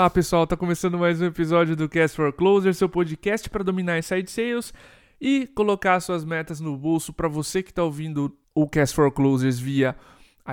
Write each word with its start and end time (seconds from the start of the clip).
Olá 0.00 0.08
pessoal, 0.08 0.46
tá 0.46 0.56
começando 0.56 0.96
mais 0.96 1.20
um 1.20 1.26
episódio 1.26 1.76
do 1.76 1.86
Cast 1.86 2.16
for 2.16 2.32
Closer, 2.32 2.72
seu 2.72 2.88
podcast 2.88 3.50
para 3.50 3.62
dominar 3.62 3.98
inside 3.98 4.30
sales 4.30 4.72
e 5.20 5.46
colocar 5.48 6.00
suas 6.00 6.24
metas 6.24 6.58
no 6.58 6.74
bolso 6.74 7.12
para 7.12 7.28
você 7.28 7.62
que 7.62 7.68
está 7.68 7.84
ouvindo 7.84 8.34
o 8.54 8.66
Cast 8.66 8.96
for 8.96 9.12
Closers 9.12 9.58
via 9.58 9.94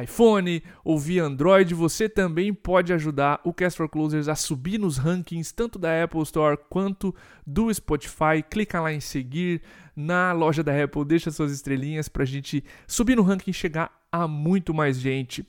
iPhone 0.04 0.62
ou 0.84 1.00
via 1.00 1.24
Android, 1.24 1.74
você 1.74 2.10
também 2.10 2.54
pode 2.54 2.92
ajudar 2.92 3.40
o 3.46 3.54
Cast 3.54 3.78
for 3.78 3.88
Closers 3.88 4.28
a 4.28 4.36
subir 4.36 4.78
nos 4.78 4.98
rankings 4.98 5.54
tanto 5.54 5.80
da 5.80 6.04
Apple 6.04 6.24
Store 6.24 6.60
quanto 6.70 7.16
do 7.46 7.74
Spotify. 7.74 8.44
Clica 8.50 8.82
lá 8.82 8.92
em 8.92 9.00
seguir 9.00 9.62
na 9.96 10.34
loja 10.34 10.62
da 10.62 10.84
Apple, 10.84 11.06
deixa 11.06 11.32
suas 11.32 11.54
estrelinhas 11.54 12.10
para 12.10 12.24
a 12.24 12.28
gente 12.28 12.66
subir 12.86 13.16
no 13.16 13.24
ranking 13.24 13.52
e 13.52 13.54
chegar 13.54 13.98
a 14.12 14.28
muito 14.28 14.74
mais 14.74 15.00
gente. 15.00 15.48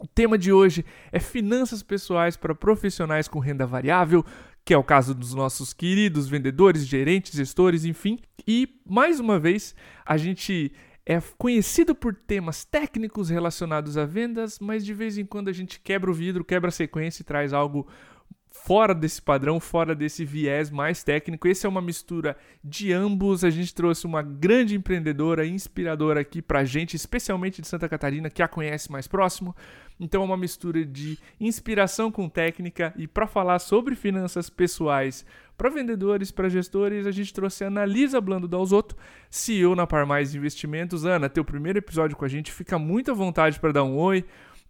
O 0.00 0.08
tema 0.08 0.36
de 0.36 0.52
hoje 0.52 0.84
é 1.12 1.20
finanças 1.20 1.82
pessoais 1.82 2.36
para 2.36 2.54
profissionais 2.54 3.28
com 3.28 3.38
renda 3.38 3.64
variável, 3.64 4.24
que 4.64 4.74
é 4.74 4.76
o 4.76 4.82
caso 4.82 5.14
dos 5.14 5.34
nossos 5.34 5.72
queridos 5.72 6.26
vendedores, 6.26 6.84
gerentes, 6.84 7.32
gestores, 7.32 7.84
enfim. 7.84 8.18
E 8.46 8.80
mais 8.84 9.20
uma 9.20 9.38
vez, 9.38 9.74
a 10.04 10.16
gente 10.16 10.72
é 11.06 11.20
conhecido 11.38 11.94
por 11.94 12.14
temas 12.14 12.64
técnicos 12.64 13.28
relacionados 13.28 13.96
a 13.96 14.04
vendas, 14.04 14.58
mas 14.58 14.84
de 14.84 14.92
vez 14.92 15.16
em 15.16 15.24
quando 15.24 15.48
a 15.48 15.52
gente 15.52 15.78
quebra 15.78 16.10
o 16.10 16.14
vidro, 16.14 16.44
quebra 16.44 16.70
a 16.70 16.72
sequência 16.72 17.22
e 17.22 17.24
traz 17.24 17.52
algo 17.52 17.86
fora 18.62 18.94
desse 18.94 19.20
padrão, 19.20 19.58
fora 19.58 19.94
desse 19.94 20.24
viés 20.24 20.70
mais 20.70 21.02
técnico. 21.02 21.48
Esse 21.48 21.66
é 21.66 21.68
uma 21.68 21.82
mistura 21.82 22.36
de 22.62 22.92
ambos. 22.92 23.44
A 23.44 23.50
gente 23.50 23.74
trouxe 23.74 24.06
uma 24.06 24.22
grande 24.22 24.74
empreendedora, 24.76 25.44
inspiradora 25.44 26.20
aqui 26.20 26.40
pra 26.40 26.64
gente, 26.64 26.94
especialmente 26.94 27.60
de 27.60 27.68
Santa 27.68 27.88
Catarina, 27.88 28.30
que 28.30 28.42
a 28.42 28.48
conhece 28.48 28.90
mais 28.90 29.06
próximo. 29.06 29.54
Então 29.98 30.22
é 30.22 30.24
uma 30.24 30.36
mistura 30.36 30.84
de 30.84 31.18
inspiração 31.38 32.10
com 32.10 32.28
técnica 32.28 32.94
e 32.96 33.06
para 33.06 33.26
falar 33.26 33.58
sobre 33.58 33.94
finanças 33.94 34.48
pessoais 34.48 35.26
para 35.56 35.70
vendedores, 35.70 36.32
para 36.32 36.48
gestores, 36.48 37.06
a 37.06 37.12
gente 37.12 37.32
trouxe 37.32 37.62
a 37.62 37.68
Analisa 37.68 38.20
Blando 38.20 38.48
Dalzotto, 38.48 38.96
CEO 39.30 39.76
na 39.76 39.86
Par 39.86 40.04
Mais 40.04 40.34
Investimentos. 40.34 41.04
Ana, 41.04 41.28
teu 41.28 41.44
primeiro 41.44 41.78
episódio 41.78 42.16
com 42.16 42.24
a 42.24 42.28
gente, 42.28 42.50
fica 42.50 42.76
muito 42.76 43.10
à 43.10 43.14
vontade 43.14 43.60
para 43.60 43.72
dar 43.72 43.84
um 43.84 43.96
oi 43.96 44.24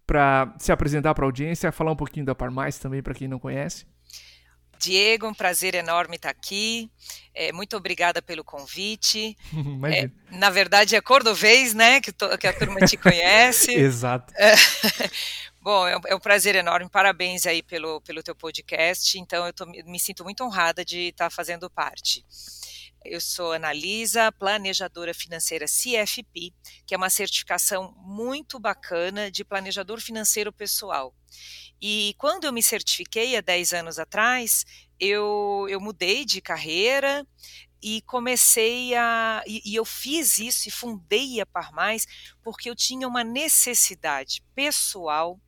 para 0.07 0.55
se 0.59 0.71
apresentar 0.71 1.15
para 1.15 1.25
a 1.25 1.29
audiência, 1.29 1.73
falar 1.73 1.93
um 1.93 1.97
pouquinho 1.97 2.27
da 2.27 2.35
Parmais 2.35 2.79
também 2.79 3.03
para 3.03 3.15
quem 3.15 3.29
não 3.29 3.39
conhece. 3.39 3.87
Diego, 4.79 5.27
um 5.27 5.35
prazer 5.35 5.75
enorme 5.75 6.17
estar 6.17 6.29
aqui. 6.29 6.91
É, 7.35 7.53
muito 7.53 7.77
obrigada 7.77 8.21
pelo 8.21 8.45
convite. 8.45 9.37
É, 9.85 10.11
na 10.31 10.51
verdade, 10.51 10.97
é 10.97 11.01
cordovês, 11.01 11.75
né? 11.75 12.01
Que, 12.01 12.11
to, 12.11 12.37
que 12.39 12.47
a 12.47 12.53
turma 12.53 12.81
te 12.81 12.97
conhece. 12.97 13.73
Exato. 13.75 14.33
É, 14.37 14.55
bom, 15.61 15.87
é 15.87 15.97
um, 15.97 16.01
é 16.09 16.15
um, 16.15 16.21
prazer 16.21 16.55
enorme. 16.55 16.89
Parabéns 16.89 17.47
aí 17.47 17.63
pelo, 17.63 18.01
pelo 18.01 18.23
teu 18.23 18.35
podcast. 18.35 19.19
Então, 19.19 19.47
eu 19.47 19.53
tô, 19.53 19.67
me 19.67 19.99
sinto 19.99 20.25
muito 20.25 20.43
honrada 20.43 20.85
de 20.85 21.09
estar 21.09 21.31
fazendo 21.31 21.71
parte. 21.71 22.25
Eu 23.05 23.21
sou 23.21 23.53
Analisa, 23.53 24.33
planejadora 24.33 25.13
financeira 25.13 25.67
CFP, 25.67 26.55
que 26.87 26.95
é 26.95 26.97
uma 26.97 27.11
certificação 27.11 27.95
muito 27.99 28.59
bacana 28.59 29.31
de 29.31 29.45
planejador 29.45 30.01
financeiro 30.01 30.51
pessoal. 30.51 31.15
E 31.81 32.15
quando 32.17 32.45
eu 32.45 32.53
me 32.53 32.63
certifiquei 32.63 33.37
há 33.37 33.43
10 33.43 33.75
anos 33.75 33.99
atrás, 33.99 34.65
eu, 34.99 35.67
eu 35.69 35.81
mudei 35.81 36.25
de 36.25 36.41
carreira 36.41 37.27
e 37.83 38.01
comecei 38.07 38.95
a. 38.95 39.43
E, 39.47 39.61
e, 39.67 39.75
eu 39.75 39.85
fiz 39.85 40.39
isso 40.39 40.67
e 40.67 40.73
fundei 40.73 41.43
a 41.43 41.45
Par 41.45 41.71
Mais 41.75 42.07
porque 42.43 42.71
eu 42.71 42.75
tinha 42.75 43.07
uma 43.07 43.23
necessidade 43.23 44.43
pessoal 44.55 45.39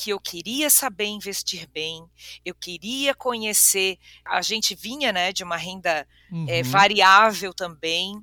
que 0.00 0.08
eu 0.08 0.18
queria 0.18 0.70
saber 0.70 1.04
investir 1.04 1.68
bem, 1.68 2.02
eu 2.42 2.54
queria 2.54 3.14
conhecer. 3.14 3.98
A 4.24 4.40
gente 4.40 4.74
vinha 4.74 5.12
né, 5.12 5.30
de 5.30 5.44
uma 5.44 5.58
renda 5.58 5.90
eh, 5.90 6.06
uhum. 6.32 6.46
é, 6.48 6.62
variável 6.62 7.52
também. 7.52 8.14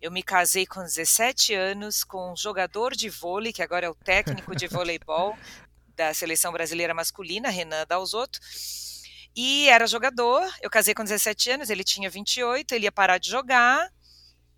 Eu 0.00 0.10
me 0.10 0.22
casei 0.22 0.64
com 0.64 0.80
17 0.80 1.52
anos 1.52 2.04
com 2.04 2.32
um 2.32 2.36
jogador 2.36 2.96
de 2.96 3.10
vôlei, 3.10 3.52
que 3.52 3.62
agora 3.62 3.84
é 3.84 3.90
o 3.90 3.94
técnico 3.94 4.56
de 4.56 4.66
voleibol 4.66 5.36
da 5.94 6.14
seleção 6.14 6.52
brasileira 6.52 6.94
masculina, 6.94 7.50
Renan 7.50 7.84
Dalzotto. 7.86 8.38
E 9.36 9.68
era 9.68 9.86
jogador, 9.86 10.42
eu 10.62 10.70
casei 10.70 10.94
com 10.94 11.04
17 11.04 11.50
anos, 11.50 11.68
ele 11.68 11.84
tinha 11.84 12.08
28, 12.08 12.72
ele 12.72 12.84
ia 12.84 12.92
parar 12.92 13.18
de 13.18 13.28
jogar, 13.28 13.92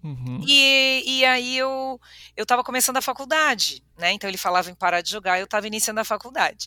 Uhum. 0.08 0.40
E, 0.46 1.02
e 1.06 1.24
aí 1.26 1.58
eu 1.58 2.00
eu 2.34 2.44
estava 2.44 2.64
começando 2.64 2.96
a 2.96 3.02
faculdade, 3.02 3.82
né? 3.98 4.12
Então 4.12 4.28
ele 4.28 4.38
falava 4.38 4.70
em 4.70 4.74
parar 4.74 5.02
de 5.02 5.10
jogar, 5.10 5.38
eu 5.38 5.44
estava 5.44 5.66
iniciando 5.66 6.00
a 6.00 6.04
faculdade. 6.04 6.66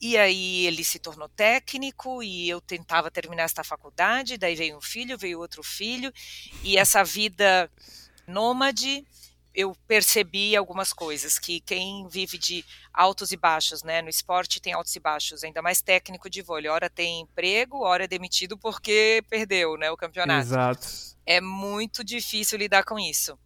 E 0.00 0.16
aí 0.16 0.66
ele 0.66 0.82
se 0.82 0.98
tornou 0.98 1.28
técnico 1.28 2.22
e 2.22 2.48
eu 2.48 2.60
tentava 2.60 3.10
terminar 3.10 3.44
esta 3.44 3.62
faculdade, 3.62 4.38
daí 4.38 4.56
veio 4.56 4.76
um 4.76 4.80
filho, 4.80 5.16
veio 5.16 5.38
outro 5.38 5.62
filho, 5.62 6.12
e 6.64 6.76
essa 6.76 7.04
vida 7.04 7.70
nômade 8.26 9.04
eu 9.54 9.74
percebi 9.86 10.56
algumas 10.56 10.92
coisas 10.92 11.38
que 11.38 11.60
quem 11.60 12.06
vive 12.08 12.38
de 12.38 12.64
altos 12.92 13.32
e 13.32 13.36
baixos, 13.36 13.82
né, 13.82 14.00
no 14.00 14.08
esporte 14.08 14.60
tem 14.60 14.72
altos 14.72 14.94
e 14.94 15.00
baixos, 15.00 15.42
ainda 15.42 15.60
mais 15.60 15.80
técnico 15.80 16.30
de 16.30 16.42
vôlei, 16.42 16.70
hora 16.70 16.88
tem 16.88 17.20
emprego, 17.20 17.84
hora 17.84 18.04
é 18.04 18.08
demitido 18.08 18.56
porque 18.56 19.22
perdeu, 19.28 19.76
né, 19.76 19.90
o 19.90 19.96
campeonato. 19.96 20.40
Exato. 20.40 20.88
É 21.26 21.40
muito 21.40 22.04
difícil 22.04 22.58
lidar 22.58 22.84
com 22.84 22.98
isso. 22.98 23.38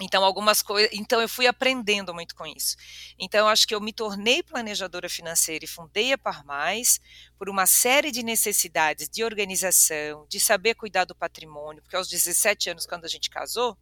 Então, 0.00 0.24
algumas 0.24 0.60
coisas. 0.60 0.90
Então, 0.92 1.20
eu 1.20 1.28
fui 1.28 1.46
aprendendo 1.46 2.12
muito 2.12 2.34
com 2.34 2.44
isso. 2.44 2.76
Então, 3.16 3.46
acho 3.46 3.66
que 3.66 3.74
eu 3.74 3.80
me 3.80 3.92
tornei 3.92 4.42
planejadora 4.42 5.08
financeira 5.08 5.64
e 5.64 5.68
fundei 5.68 6.12
a 6.12 6.18
Par 6.18 6.44
Mais 6.44 7.00
por 7.38 7.48
uma 7.48 7.64
série 7.64 8.10
de 8.10 8.22
necessidades 8.22 9.08
de 9.08 9.22
organização, 9.22 10.26
de 10.28 10.40
saber 10.40 10.74
cuidar 10.74 11.04
do 11.04 11.14
patrimônio, 11.14 11.80
porque 11.80 11.94
aos 11.94 12.08
17 12.08 12.70
anos, 12.70 12.86
quando 12.86 13.04
a 13.04 13.08
gente 13.08 13.30
casou, 13.30 13.78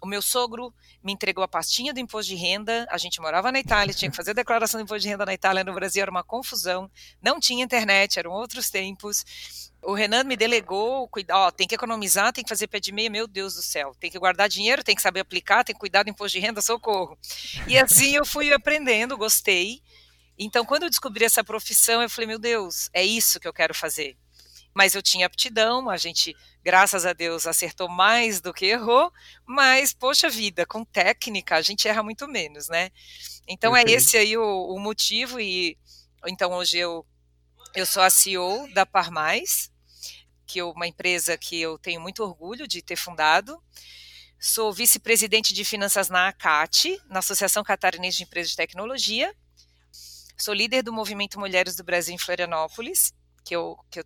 o 0.00 0.06
meu 0.06 0.22
sogro 0.22 0.72
me 1.02 1.12
entregou 1.12 1.42
a 1.42 1.48
pastinha 1.48 1.92
do 1.92 2.00
imposto 2.00 2.30
de 2.30 2.36
renda. 2.36 2.86
A 2.90 2.98
gente 2.98 3.20
morava 3.20 3.50
na 3.50 3.58
Itália, 3.58 3.94
tinha 3.94 4.10
que 4.10 4.16
fazer 4.16 4.30
a 4.30 4.34
declaração 4.34 4.80
do 4.80 4.84
imposto 4.84 5.02
de 5.02 5.08
renda 5.08 5.26
na 5.26 5.34
Itália, 5.34 5.64
no 5.64 5.72
Brasil 5.72 6.02
era 6.02 6.10
uma 6.10 6.22
confusão. 6.22 6.90
Não 7.22 7.40
tinha 7.40 7.64
internet, 7.64 8.18
eram 8.18 8.30
outros 8.30 8.70
tempos. 8.70 9.24
O 9.82 9.94
Renan 9.94 10.24
me 10.24 10.36
delegou, 10.36 11.08
ó, 11.30 11.50
tem 11.50 11.66
que 11.66 11.74
economizar, 11.74 12.32
tem 12.32 12.42
que 12.42 12.48
fazer 12.48 12.66
pé 12.66 12.80
de 12.80 12.92
meia, 12.92 13.10
meu 13.10 13.26
Deus 13.26 13.54
do 13.54 13.62
céu, 13.62 13.94
tem 13.98 14.10
que 14.10 14.18
guardar 14.18 14.48
dinheiro, 14.48 14.82
tem 14.82 14.94
que 14.94 15.02
saber 15.02 15.20
aplicar, 15.20 15.64
tem 15.64 15.74
que 15.74 15.80
cuidar 15.80 16.02
do 16.02 16.10
imposto 16.10 16.36
de 16.36 16.44
renda, 16.44 16.60
socorro. 16.60 17.16
E 17.66 17.78
assim 17.78 18.14
eu 18.16 18.26
fui 18.26 18.52
aprendendo, 18.52 19.16
gostei. 19.16 19.80
Então, 20.36 20.64
quando 20.64 20.84
eu 20.84 20.90
descobri 20.90 21.24
essa 21.24 21.42
profissão, 21.42 22.02
eu 22.02 22.10
falei, 22.10 22.26
meu 22.26 22.38
Deus, 22.38 22.88
é 22.92 23.04
isso 23.04 23.40
que 23.40 23.48
eu 23.48 23.52
quero 23.52 23.74
fazer 23.74 24.16
mas 24.74 24.94
eu 24.94 25.02
tinha 25.02 25.26
aptidão, 25.26 25.88
a 25.88 25.96
gente, 25.96 26.36
graças 26.62 27.04
a 27.04 27.12
Deus, 27.12 27.46
acertou 27.46 27.88
mais 27.88 28.40
do 28.40 28.52
que 28.52 28.66
errou, 28.66 29.12
mas, 29.44 29.92
poxa 29.92 30.28
vida, 30.28 30.64
com 30.66 30.84
técnica 30.84 31.56
a 31.56 31.62
gente 31.62 31.88
erra 31.88 32.02
muito 32.02 32.28
menos, 32.28 32.68
né? 32.68 32.90
Então 33.48 33.76
é 33.76 33.82
esse 33.82 34.16
aí 34.16 34.36
o, 34.36 34.42
o, 34.42 34.78
motivo, 34.78 35.40
e 35.40 35.76
então 36.26 36.52
hoje 36.52 36.78
eu, 36.78 37.04
eu 37.74 37.86
sou 37.86 38.02
a 38.02 38.10
CEO 38.10 38.68
da 38.72 38.84
Parmais, 38.84 39.70
que 40.46 40.60
é 40.60 40.64
uma 40.64 40.86
empresa 40.86 41.36
que 41.36 41.60
eu 41.60 41.78
tenho 41.78 42.00
muito 42.00 42.22
orgulho 42.22 42.66
de 42.66 42.82
ter 42.82 42.96
fundado. 42.96 43.60
Sou 44.40 44.72
vice-presidente 44.72 45.52
de 45.52 45.64
finanças 45.64 46.08
na 46.08 46.28
ACAT, 46.28 47.00
na 47.08 47.18
Associação 47.18 47.64
Catarinense 47.64 48.18
de 48.18 48.22
Empresas 48.22 48.50
de 48.50 48.56
Tecnologia. 48.56 49.34
Sou 50.36 50.54
líder 50.54 50.82
do 50.82 50.92
Movimento 50.92 51.40
Mulheres 51.40 51.74
do 51.74 51.82
Brasil 51.82 52.14
em 52.14 52.18
Florianópolis 52.18 53.12
que 53.48 53.56
eu, 53.56 53.78
que 53.90 54.00
eu 54.00 54.04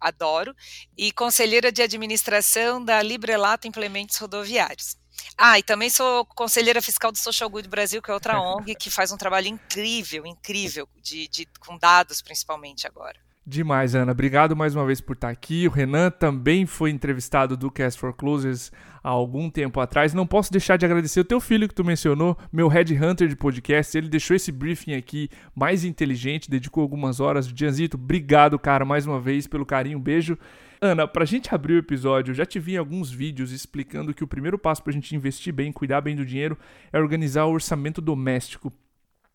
adoro, 0.00 0.56
e 0.96 1.12
conselheira 1.12 1.70
de 1.70 1.82
administração 1.82 2.82
da 2.82 3.02
Librelato 3.02 3.68
Implementos 3.68 4.16
Rodoviários. 4.16 4.96
Ah, 5.36 5.58
e 5.58 5.62
também 5.62 5.90
sou 5.90 6.24
conselheira 6.24 6.80
fiscal 6.80 7.12
do 7.12 7.18
Social 7.18 7.50
Good 7.50 7.68
Brasil, 7.68 8.00
que 8.00 8.10
é 8.10 8.14
outra 8.14 8.40
ONG 8.40 8.74
que 8.74 8.90
faz 8.90 9.12
um 9.12 9.18
trabalho 9.18 9.46
incrível, 9.46 10.24
incrível, 10.24 10.88
de, 11.02 11.28
de, 11.28 11.46
com 11.60 11.76
dados 11.76 12.22
principalmente 12.22 12.86
agora. 12.86 13.20
Demais, 13.44 13.96
Ana. 13.96 14.12
Obrigado 14.12 14.54
mais 14.54 14.76
uma 14.76 14.86
vez 14.86 15.00
por 15.00 15.14
estar 15.14 15.28
aqui. 15.28 15.66
O 15.66 15.70
Renan 15.70 16.10
também 16.10 16.64
foi 16.64 16.90
entrevistado 16.90 17.56
do 17.56 17.72
Cast 17.72 17.98
for 17.98 18.14
Closers 18.14 18.70
há 19.02 19.08
algum 19.08 19.50
tempo 19.50 19.80
atrás. 19.80 20.14
Não 20.14 20.24
posso 20.24 20.52
deixar 20.52 20.76
de 20.76 20.86
agradecer 20.86 21.18
o 21.18 21.24
teu 21.24 21.40
filho 21.40 21.66
que 21.66 21.74
tu 21.74 21.84
mencionou, 21.84 22.38
meu 22.52 22.68
headhunter 22.68 23.26
de 23.26 23.34
podcast. 23.34 23.98
Ele 23.98 24.08
deixou 24.08 24.36
esse 24.36 24.52
briefing 24.52 24.94
aqui 24.94 25.28
mais 25.56 25.82
inteligente, 25.82 26.48
dedicou 26.48 26.82
algumas 26.82 27.18
horas. 27.18 27.52
Dianzito, 27.52 27.96
obrigado, 27.96 28.56
cara, 28.60 28.84
mais 28.84 29.08
uma 29.08 29.20
vez 29.20 29.48
pelo 29.48 29.66
carinho. 29.66 29.98
beijo. 29.98 30.38
Ana, 30.80 31.08
pra 31.08 31.24
gente 31.24 31.52
abrir 31.52 31.74
o 31.74 31.78
episódio, 31.78 32.30
eu 32.30 32.36
já 32.36 32.46
te 32.46 32.60
vi 32.60 32.74
em 32.74 32.76
alguns 32.76 33.10
vídeos 33.10 33.50
explicando 33.50 34.14
que 34.14 34.22
o 34.22 34.28
primeiro 34.28 34.56
passo 34.56 34.84
pra 34.84 34.92
gente 34.92 35.16
investir 35.16 35.52
bem, 35.52 35.72
cuidar 35.72 36.00
bem 36.00 36.14
do 36.14 36.24
dinheiro, 36.24 36.56
é 36.92 36.98
organizar 37.00 37.46
o 37.46 37.52
orçamento 37.52 38.00
doméstico. 38.00 38.72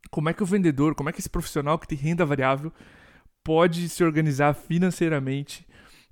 Como 0.09 0.29
é 0.29 0.33
que 0.33 0.43
o 0.43 0.45
vendedor, 0.45 0.95
como 0.95 1.09
é 1.09 1.11
que 1.11 1.19
esse 1.19 1.29
profissional 1.29 1.77
que 1.77 1.87
tem 1.87 1.97
renda 1.97 2.25
variável 2.25 2.71
pode 3.47 3.87
se 3.87 4.03
organizar 4.03 4.53
financeiramente 4.53 5.65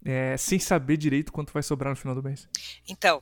é, 0.05 0.37
sem 0.37 0.57
saber 0.57 0.95
direito 0.95 1.33
quanto 1.33 1.51
vai 1.51 1.61
sobrar 1.61 1.89
no 1.89 1.97
final 1.97 2.15
do 2.15 2.23
mês? 2.23 2.47
Então, 2.87 3.21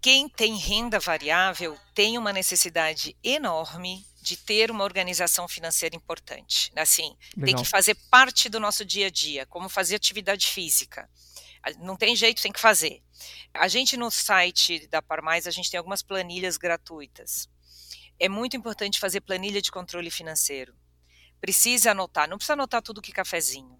quem 0.00 0.28
tem 0.28 0.56
renda 0.56 1.00
variável 1.00 1.76
tem 1.92 2.16
uma 2.16 2.32
necessidade 2.32 3.16
enorme 3.20 4.06
de 4.22 4.36
ter 4.36 4.70
uma 4.70 4.84
organização 4.84 5.48
financeira 5.48 5.96
importante. 5.96 6.70
Assim, 6.76 7.16
Legal. 7.36 7.46
tem 7.46 7.64
que 7.64 7.68
fazer 7.68 7.96
parte 8.08 8.48
do 8.48 8.60
nosso 8.60 8.84
dia 8.84 9.08
a 9.08 9.10
dia, 9.10 9.44
como 9.46 9.68
fazer 9.68 9.96
atividade 9.96 10.46
física. 10.46 11.10
Não 11.80 11.96
tem 11.96 12.14
jeito, 12.14 12.42
tem 12.42 12.52
que 12.52 12.60
fazer. 12.60 13.02
A 13.52 13.66
gente 13.66 13.96
no 13.96 14.08
site 14.08 14.86
da 14.86 15.02
Parmais, 15.02 15.48
a 15.48 15.50
gente 15.50 15.68
tem 15.68 15.78
algumas 15.78 16.00
planilhas 16.00 16.56
gratuitas. 16.56 17.48
É 18.20 18.28
muito 18.28 18.56
importante 18.56 19.00
fazer 19.00 19.20
planilha 19.20 19.60
de 19.60 19.72
controle 19.72 20.12
financeiro. 20.12 20.72
Precisa 21.42 21.90
anotar, 21.90 22.28
não 22.28 22.36
precisa 22.36 22.52
anotar 22.52 22.80
tudo 22.80 23.02
que 23.02 23.10
cafezinho, 23.10 23.76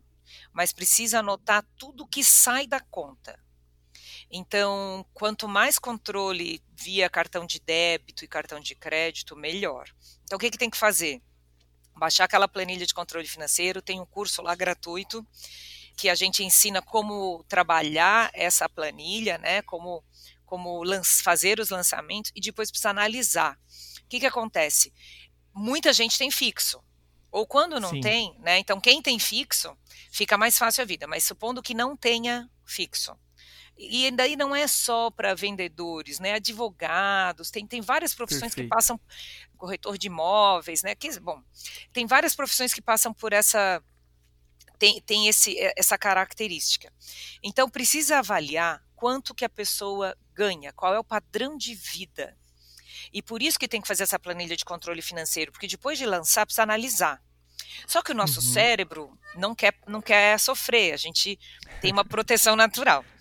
mas 0.52 0.72
precisa 0.72 1.20
anotar 1.20 1.64
tudo 1.78 2.08
que 2.08 2.24
sai 2.24 2.66
da 2.66 2.80
conta. 2.80 3.38
Então, 4.28 5.06
quanto 5.14 5.46
mais 5.46 5.78
controle 5.78 6.60
via 6.74 7.08
cartão 7.08 7.46
de 7.46 7.60
débito 7.60 8.24
e 8.24 8.28
cartão 8.28 8.58
de 8.58 8.74
crédito, 8.74 9.36
melhor. 9.36 9.88
Então, 10.24 10.36
o 10.36 10.40
que, 10.40 10.50
que 10.50 10.58
tem 10.58 10.68
que 10.68 10.76
fazer? 10.76 11.22
Baixar 11.94 12.24
aquela 12.24 12.48
planilha 12.48 12.84
de 12.84 12.94
controle 12.94 13.28
financeiro, 13.28 13.80
tem 13.80 14.00
um 14.00 14.06
curso 14.06 14.42
lá 14.42 14.56
gratuito 14.56 15.24
que 15.96 16.08
a 16.08 16.16
gente 16.16 16.42
ensina 16.42 16.82
como 16.82 17.44
trabalhar 17.44 18.28
essa 18.34 18.68
planilha, 18.68 19.38
né? 19.38 19.62
Como, 19.62 20.02
como 20.44 20.82
fazer 21.22 21.60
os 21.60 21.70
lançamentos 21.70 22.32
e 22.34 22.40
depois 22.40 22.72
precisa 22.72 22.90
analisar. 22.90 23.56
O 24.02 24.08
que, 24.08 24.18
que 24.18 24.26
acontece? 24.26 24.92
Muita 25.54 25.92
gente 25.92 26.18
tem 26.18 26.28
fixo. 26.28 26.82
Ou 27.32 27.46
quando 27.46 27.80
não 27.80 27.90
Sim. 27.90 28.00
tem, 28.00 28.36
né? 28.38 28.58
Então, 28.58 28.80
quem 28.80 29.02
tem 29.02 29.18
fixo, 29.18 29.76
fica 30.10 30.38
mais 30.38 30.56
fácil 30.56 30.82
a 30.82 30.86
vida. 30.86 31.08
Mas 31.08 31.24
supondo 31.24 31.62
que 31.62 31.74
não 31.74 31.96
tenha 31.96 32.48
fixo 32.64 33.16
e 33.76 34.10
daí 34.10 34.36
não 34.36 34.54
é 34.54 34.66
só 34.66 35.10
para 35.10 35.34
vendedores, 35.34 36.20
né? 36.20 36.34
Advogados, 36.34 37.50
tem, 37.50 37.66
tem 37.66 37.80
várias 37.80 38.14
profissões 38.14 38.54
Perfeito. 38.54 38.68
que 38.68 38.74
passam, 38.74 39.00
corretor 39.56 39.98
de 39.98 40.06
imóveis, 40.06 40.82
né? 40.82 40.94
Que, 40.94 41.18
bom, 41.18 41.42
tem 41.92 42.06
várias 42.06 42.34
profissões 42.34 42.72
que 42.72 42.82
passam 42.82 43.12
por 43.12 43.32
essa 43.32 43.82
tem, 44.78 45.00
tem 45.00 45.28
esse, 45.28 45.56
essa 45.76 45.96
característica. 45.96 46.92
Então 47.42 47.70
precisa 47.70 48.18
avaliar 48.18 48.82
quanto 48.94 49.34
que 49.34 49.44
a 49.44 49.48
pessoa 49.48 50.16
ganha, 50.34 50.72
qual 50.72 50.94
é 50.94 50.98
o 50.98 51.04
padrão 51.04 51.56
de 51.56 51.74
vida. 51.74 52.36
E 53.12 53.22
por 53.22 53.42
isso 53.42 53.58
que 53.58 53.68
tem 53.68 53.80
que 53.80 53.88
fazer 53.88 54.02
essa 54.02 54.18
planilha 54.18 54.56
de 54.56 54.64
controle 54.64 55.00
financeiro, 55.00 55.52
porque 55.52 55.66
depois 55.66 55.98
de 55.98 56.06
lançar 56.06 56.44
precisa 56.44 56.62
analisar. 56.62 57.22
Só 57.86 58.02
que 58.02 58.12
o 58.12 58.14
nosso 58.14 58.40
uhum. 58.40 58.52
cérebro 58.52 59.18
não 59.34 59.54
quer, 59.54 59.74
não 59.86 60.02
quer 60.02 60.38
sofrer, 60.38 60.92
a 60.92 60.96
gente 60.96 61.38
tem 61.80 61.92
uma 61.92 62.04
proteção 62.04 62.56
natural. 62.56 63.04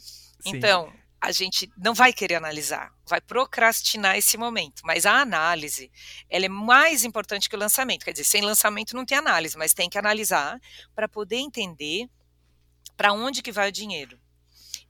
Então, 0.43 0.91
a 1.21 1.31
gente 1.31 1.71
não 1.77 1.93
vai 1.93 2.11
querer 2.11 2.33
analisar, 2.33 2.91
vai 3.05 3.21
procrastinar 3.21 4.17
esse 4.17 4.39
momento. 4.39 4.81
Mas 4.83 5.05
a 5.05 5.21
análise, 5.21 5.91
ela 6.27 6.47
é 6.47 6.49
mais 6.49 7.03
importante 7.03 7.47
que 7.47 7.55
o 7.55 7.59
lançamento. 7.59 8.03
Quer 8.03 8.13
dizer, 8.13 8.23
sem 8.23 8.41
lançamento 8.41 8.95
não 8.95 9.05
tem 9.05 9.19
análise, 9.19 9.55
mas 9.55 9.71
tem 9.71 9.87
que 9.87 9.99
analisar 9.99 10.59
para 10.95 11.07
poder 11.07 11.35
entender 11.35 12.09
para 12.97 13.13
onde 13.13 13.43
que 13.43 13.51
vai 13.51 13.69
o 13.69 13.71
dinheiro. 13.71 14.19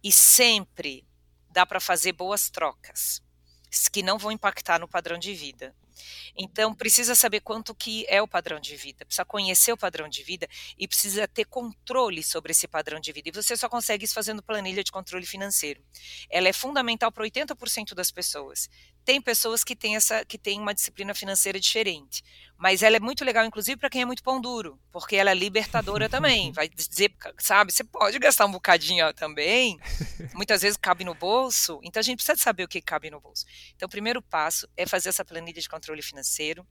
E 0.01 0.09
sempre 0.09 1.05
dá 1.49 1.65
para 1.65 1.81
fazer 1.81 2.13
boas 2.13 2.49
trocas 2.49 3.21
que 3.91 4.03
não 4.03 4.18
vão 4.18 4.31
impactar 4.31 4.79
no 4.79 4.88
padrão 4.88 5.18
de 5.18 5.33
vida. 5.33 5.73
Então, 6.35 6.73
precisa 6.73 7.15
saber 7.15 7.41
quanto 7.41 7.75
que 7.75 8.06
é 8.07 8.21
o 8.21 8.27
padrão 8.27 8.59
de 8.59 8.75
vida, 8.75 9.06
precisa 9.06 9.25
conhecer 9.25 9.71
o 9.71 9.77
padrão 9.77 10.07
de 10.07 10.23
vida 10.23 10.47
e 10.77 10.88
precisa 10.88 11.27
ter 11.27 11.45
controle 11.45 12.23
sobre 12.23 12.51
esse 12.51 12.68
padrão 12.68 13.00
de 13.00 13.12
vida. 13.12 13.29
E 13.29 13.31
você 13.31 13.56
só 13.56 13.69
consegue 13.69 14.06
isso 14.06 14.13
fazendo 14.13 14.41
planilha 14.41 14.83
de 14.83 14.91
controle 14.91 15.25
financeiro. 15.25 15.83
Ela 16.29 16.47
é 16.47 16.53
fundamental 16.53 17.12
para 17.12 17.23
80% 17.23 17.94
das 17.94 18.12
pessoas. 18.12 18.69
Tem 19.03 19.19
pessoas 19.19 19.63
que 19.63 19.75
têm, 19.75 19.95
essa, 19.95 20.24
que 20.25 20.38
têm 20.38 20.59
uma 20.59 20.74
disciplina 20.74 21.13
financeira 21.15 21.59
diferente, 21.59 22.24
mas 22.56 22.83
ela 22.83 22.98
é 22.98 23.00
muito 23.00 23.25
legal, 23.25 23.44
inclusive, 23.44 23.77
para 23.77 23.89
quem 23.89 24.03
é 24.03 24.06
muito 24.06 24.21
pão 24.21 24.39
duro, 24.39 24.80
porque 24.92 25.15
ela 25.15 25.31
é 25.31 25.33
libertadora 25.33 26.07
também. 26.07 26.51
Vai 26.51 26.69
dizer, 26.69 27.12
sabe, 27.39 27.71
você 27.71 27.83
pode 27.83 28.19
gastar 28.19 28.45
um 28.45 28.51
bocadinho 28.51 29.12
também, 29.13 29.80
muitas 30.36 30.62
vezes 30.62 30.77
cabe 30.77 31.03
no 31.03 31.15
bolso, 31.15 31.80
então 31.83 32.00
a 32.00 32.03
gente 32.03 32.18
precisa 32.18 32.38
saber 32.38 32.63
o 32.63 32.68
que 32.68 32.80
cabe 32.80 33.09
no 33.09 33.19
bolso. 33.19 33.45
Então, 33.75 33.88
o 33.88 33.89
primeiro 33.89 34.21
passo 34.21 34.68
é 34.77 34.86
fazer 34.86 35.09
essa 35.09 35.25
planilha 35.25 35.59
de 35.59 35.68
controle 35.68 36.03
financeiro, 36.03 36.65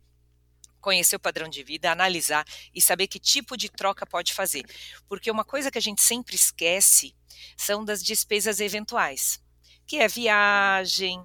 conhecer 0.81 1.17
o 1.17 1.21
padrão 1.21 1.49
de 1.49 1.62
vida, 1.62 1.91
analisar 1.91 2.44
e 2.75 2.81
saber 2.81 3.06
que 3.06 3.19
tipo 3.19 3.56
de 3.56 3.69
troca 3.69 4.06
pode 4.06 4.32
fazer. 4.32 4.65
Porque 5.09 5.31
uma 5.31 5.44
coisa 5.44 5.71
que 5.71 5.79
a 5.79 5.82
gente 5.82 6.03
sempre 6.03 6.35
esquece 6.37 7.15
são 7.56 7.85
das 7.85 8.03
despesas 8.03 8.61
eventuais, 8.61 9.43
que 9.87 9.97
é 9.97 10.09
viagem, 10.09 11.23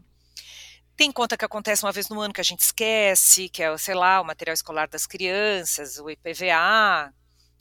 tem 0.95 1.11
conta 1.11 1.37
que 1.37 1.45
acontece 1.45 1.83
uma 1.83 1.91
vez 1.91 2.09
no 2.09 2.19
ano 2.21 2.33
que 2.33 2.41
a 2.41 2.43
gente 2.43 2.61
esquece, 2.61 3.49
que 3.49 3.61
é, 3.61 3.77
sei 3.77 3.93
lá, 3.93 4.21
o 4.21 4.25
material 4.25 4.53
escolar 4.53 4.87
das 4.87 5.05
crianças, 5.05 5.99
o 5.99 6.09
IPVA, 6.09 7.13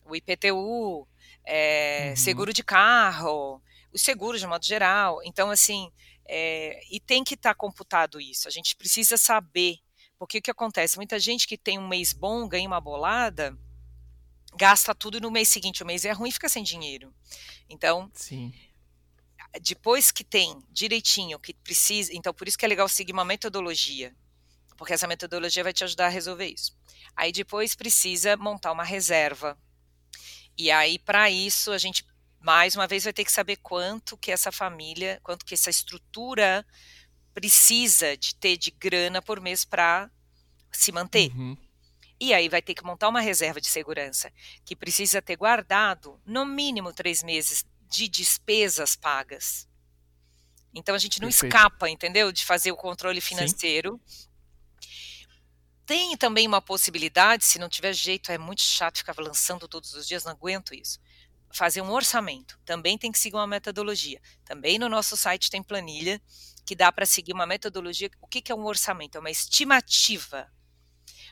o 0.04 0.14
IPTU, 0.14 1.06
é, 1.44 2.10
uhum. 2.10 2.16
seguro 2.16 2.52
de 2.52 2.62
carro, 2.62 3.60
os 3.92 4.02
seguros 4.02 4.40
de 4.40 4.46
modo 4.46 4.64
geral. 4.64 5.20
Então, 5.24 5.50
assim, 5.50 5.90
é, 6.26 6.80
e 6.90 7.00
tem 7.00 7.24
que 7.24 7.34
estar 7.34 7.50
tá 7.50 7.54
computado 7.54 8.20
isso. 8.20 8.46
A 8.46 8.50
gente 8.50 8.76
precisa 8.76 9.16
saber. 9.16 9.78
Porque 10.16 10.38
o 10.38 10.42
que 10.42 10.50
acontece? 10.50 10.96
Muita 10.96 11.18
gente 11.18 11.46
que 11.46 11.58
tem 11.58 11.78
um 11.78 11.88
mês 11.88 12.12
bom, 12.12 12.48
ganha 12.48 12.68
uma 12.68 12.80
bolada, 12.80 13.58
gasta 14.56 14.94
tudo 14.94 15.18
e 15.18 15.20
no 15.20 15.30
mês 15.30 15.48
seguinte 15.48 15.82
o 15.82 15.86
mês 15.86 16.04
é 16.04 16.12
ruim 16.12 16.28
e 16.28 16.32
fica 16.32 16.48
sem 16.48 16.62
dinheiro. 16.62 17.12
Então, 17.68 18.08
Sim 18.14 18.52
depois 19.60 20.10
que 20.10 20.24
tem 20.24 20.58
direitinho 20.70 21.38
que 21.38 21.54
precisa, 21.54 22.12
então 22.14 22.34
por 22.34 22.48
isso 22.48 22.58
que 22.58 22.64
é 22.64 22.68
legal 22.68 22.88
seguir 22.88 23.12
uma 23.12 23.24
metodologia, 23.24 24.14
porque 24.76 24.92
essa 24.92 25.06
metodologia 25.06 25.62
vai 25.62 25.72
te 25.72 25.84
ajudar 25.84 26.06
a 26.06 26.10
resolver 26.10 26.46
isso. 26.46 26.76
Aí 27.16 27.30
depois 27.30 27.74
precisa 27.74 28.36
montar 28.36 28.72
uma 28.72 28.84
reserva. 28.84 29.58
E 30.56 30.70
aí 30.70 30.98
para 30.98 31.30
isso 31.30 31.70
a 31.72 31.78
gente 31.78 32.04
mais 32.40 32.76
uma 32.76 32.86
vez 32.86 33.04
vai 33.04 33.12
ter 33.12 33.24
que 33.24 33.32
saber 33.32 33.56
quanto 33.56 34.18
que 34.18 34.30
essa 34.30 34.52
família, 34.52 35.18
quanto 35.22 35.46
que 35.46 35.54
essa 35.54 35.70
estrutura 35.70 36.66
precisa 37.32 38.16
de 38.16 38.34
ter 38.34 38.56
de 38.56 38.70
grana 38.70 39.22
por 39.22 39.40
mês 39.40 39.64
para 39.64 40.10
se 40.70 40.92
manter. 40.92 41.32
Uhum. 41.34 41.56
E 42.20 42.32
aí 42.32 42.48
vai 42.48 42.62
ter 42.62 42.74
que 42.74 42.84
montar 42.84 43.08
uma 43.08 43.20
reserva 43.20 43.60
de 43.60 43.66
segurança 43.66 44.32
que 44.64 44.76
precisa 44.76 45.20
ter 45.20 45.36
guardado 45.36 46.20
no 46.24 46.44
mínimo 46.44 46.92
três 46.92 47.22
meses 47.22 47.64
de 47.88 48.08
despesas 48.08 48.96
pagas. 48.96 49.68
Então 50.74 50.94
a 50.94 50.98
gente 50.98 51.20
não 51.20 51.28
Perfeito. 51.28 51.54
escapa, 51.54 51.88
entendeu? 51.88 52.32
De 52.32 52.44
fazer 52.44 52.72
o 52.72 52.76
controle 52.76 53.20
financeiro. 53.20 54.00
Sim. 54.06 54.28
Tem 55.86 56.16
também 56.16 56.46
uma 56.46 56.62
possibilidade, 56.62 57.44
se 57.44 57.58
não 57.58 57.68
tiver 57.68 57.92
jeito, 57.92 58.32
é 58.32 58.38
muito 58.38 58.62
chato 58.62 58.98
ficar 58.98 59.14
lançando 59.18 59.68
todos 59.68 59.92
os 59.92 60.06
dias, 60.06 60.24
não 60.24 60.32
aguento 60.32 60.74
isso. 60.74 60.98
Fazer 61.52 61.82
um 61.82 61.90
orçamento. 61.90 62.58
Também 62.64 62.96
tem 62.96 63.12
que 63.12 63.18
seguir 63.18 63.36
uma 63.36 63.46
metodologia. 63.46 64.20
Também 64.44 64.78
no 64.78 64.88
nosso 64.88 65.16
site 65.16 65.50
tem 65.50 65.62
planilha 65.62 66.20
que 66.66 66.74
dá 66.74 66.90
para 66.90 67.04
seguir 67.04 67.34
uma 67.34 67.46
metodologia. 67.46 68.10
O 68.20 68.26
que, 68.26 68.40
que 68.40 68.50
é 68.50 68.54
um 68.54 68.64
orçamento? 68.64 69.16
É 69.16 69.20
uma 69.20 69.30
estimativa. 69.30 70.50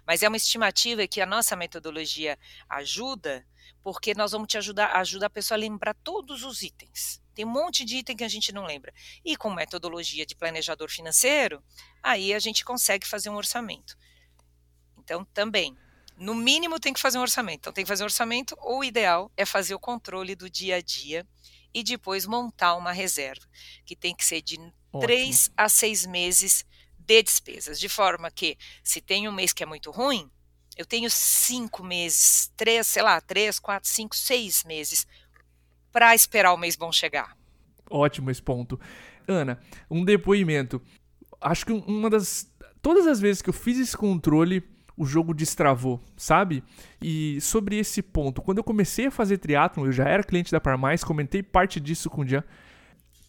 Mas 0.07 0.23
é 0.23 0.29
uma 0.29 0.37
estimativa 0.37 1.07
que 1.07 1.21
a 1.21 1.27
nossa 1.27 1.55
metodologia 1.57 2.39
ajuda 2.69 3.47
porque 3.83 4.15
nós 4.15 4.33
vamos 4.33 4.49
te 4.49 4.57
ajudar, 4.57 4.95
ajudar 4.97 5.27
a 5.27 5.31
pessoa 5.31 5.57
a 5.57 5.61
lembrar 5.61 5.95
todos 5.95 6.45
os 6.45 6.63
itens. 6.63 7.21
Tem 7.35 7.45
um 7.45 7.51
monte 7.51 7.85
de 7.85 7.97
item 7.97 8.17
que 8.17 8.25
a 8.25 8.29
gente 8.29 8.53
não 8.53 8.65
lembra. 8.65 8.93
E 9.25 9.37
com 9.37 9.51
metodologia 9.53 10.25
de 10.25 10.37
planejador 10.37 10.91
financeiro, 10.91 11.63
aí 12.03 12.33
a 12.33 12.39
gente 12.39 12.65
consegue 12.65 13.07
fazer 13.07 13.31
um 13.31 13.37
orçamento. 13.37 13.97
Então, 14.99 15.25
também, 15.25 15.77
no 16.17 16.35
mínimo 16.35 16.79
tem 16.79 16.93
que 16.93 17.01
fazer 17.01 17.19
um 17.19 17.23
orçamento. 17.23 17.61
Então, 17.61 17.73
tem 17.73 17.85
que 17.85 17.89
fazer 17.89 18.05
um 18.05 18.07
orçamento, 18.07 18.55
ou 18.59 18.81
o 18.81 18.85
ideal 18.85 19.33
é 19.37 19.45
fazer 19.45 19.75
o 19.75 19.81
controle 19.81 20.37
do 20.37 20.49
dia 20.49 20.77
a 20.77 20.81
dia 20.81 21.27
e 21.75 21.83
depois 21.83 22.27
montar 22.27 22.77
uma 22.77 22.93
reserva, 22.93 23.47
que 23.85 23.97
tem 23.97 24.15
que 24.15 24.25
ser 24.25 24.43
de 24.43 24.59
Ótimo. 24.59 25.01
três 25.01 25.51
a 25.57 25.69
seis 25.69 26.07
meses 26.07 26.65
de 27.07 27.23
despesas, 27.23 27.79
de 27.79 27.89
forma 27.89 28.31
que, 28.31 28.57
se 28.83 29.01
tem 29.01 29.29
um 29.29 29.33
mês 29.33 29.53
que 29.53 29.63
é 29.63 29.67
muito 29.67 29.91
ruim, 29.91 30.31
eu 30.77 30.87
tenho 30.87 31.11
cinco 31.11 31.85
meses, 31.85 32.51
três, 32.57 32.87
sei 32.87 33.03
lá, 33.03 33.21
três, 33.21 33.59
quatro, 33.59 33.89
cinco, 33.89 34.17
seis 34.17 34.65
meses 34.65 35.07
para 35.93 36.15
esperar 36.15 36.55
o 36.55 36.57
mês 36.57 36.77
bom 36.77 36.91
chegar. 36.91 37.37
Ótimo 37.91 38.31
esse 38.31 38.43
ponto. 38.43 38.81
Ana, 39.29 39.61
um 39.91 40.05
depoimento. 40.05 40.81
Acho 41.41 41.67
que 41.67 41.73
uma 41.73 42.09
das. 42.09 42.51
Todas 42.81 43.07
as 43.07 43.21
vezes 43.21 43.43
que 43.43 43.51
eu 43.51 43.55
fiz 43.55 43.79
esse 43.79 43.97
controle, 43.97 44.63
o 44.97 45.05
jogo 45.05 45.35
destravou, 45.35 46.01
sabe? 46.17 46.65
E 47.01 47.41
sobre 47.41 47.79
esse 47.79 48.03
ponto, 48.03 48.43
quando 48.43 48.59
eu 48.59 48.65
comecei 48.65 49.07
a 49.07 49.11
fazer 49.11 49.39
triatlon, 49.39 49.87
eu 49.87 49.93
já 49.93 50.09
era 50.09 50.25
cliente 50.25 50.51
da 50.51 50.61
Parmais, 50.61 51.05
comentei 51.05 51.43
parte 51.43 51.79
disso 51.79 52.09
com 52.09 52.23
o 52.23 52.27
Jean. 52.27 52.43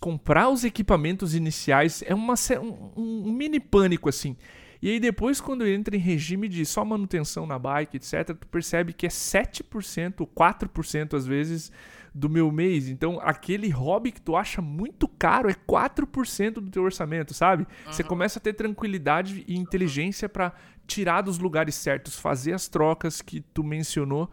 Comprar 0.04 0.50
os 0.50 0.66
equipamentos 0.66 1.34
iniciais 1.34 2.04
é 2.06 2.14
uma, 2.14 2.34
um, 2.62 3.24
um 3.26 3.32
mini 3.32 3.58
pânico 3.58 4.10
assim. 4.10 4.36
E 4.82 4.90
aí 4.90 5.00
depois, 5.00 5.40
quando 5.40 5.66
entra 5.66 5.96
em 5.96 6.00
regime 6.00 6.50
de 6.50 6.66
só 6.66 6.84
manutenção 6.84 7.48
na 7.48 7.58
bike, 7.58 7.96
etc., 7.96 8.36
tu 8.38 8.46
percebe 8.48 8.92
que 8.92 9.06
é 9.06 9.10
7%, 9.10 10.28
4% 10.28 11.14
às 11.14 11.26
vezes 11.26 11.72
do 12.14 12.30
meu 12.30 12.52
mês. 12.52 12.90
Então, 12.90 13.18
aquele 13.24 13.70
hobby 13.70 14.12
que 14.12 14.20
tu 14.20 14.36
acha 14.36 14.62
muito 14.62 15.08
caro 15.08 15.50
é 15.50 15.54
4% 15.54 16.56
do 16.56 16.70
teu 16.70 16.84
orçamento, 16.84 17.34
sabe? 17.34 17.64
Uhum. 17.64 17.94
Você 17.94 18.04
começa 18.04 18.40
a 18.40 18.42
ter 18.42 18.52
tranquilidade 18.52 19.46
e 19.48 19.56
inteligência 19.56 20.28
para 20.28 20.52
tirar 20.86 21.22
dos 21.22 21.40
lugares 21.40 21.76
certos, 21.76 22.20
fazer 22.20 22.52
as 22.52 22.68
trocas 22.68 23.22
que 23.22 23.40
tu 23.40 23.64
mencionou. 23.64 24.30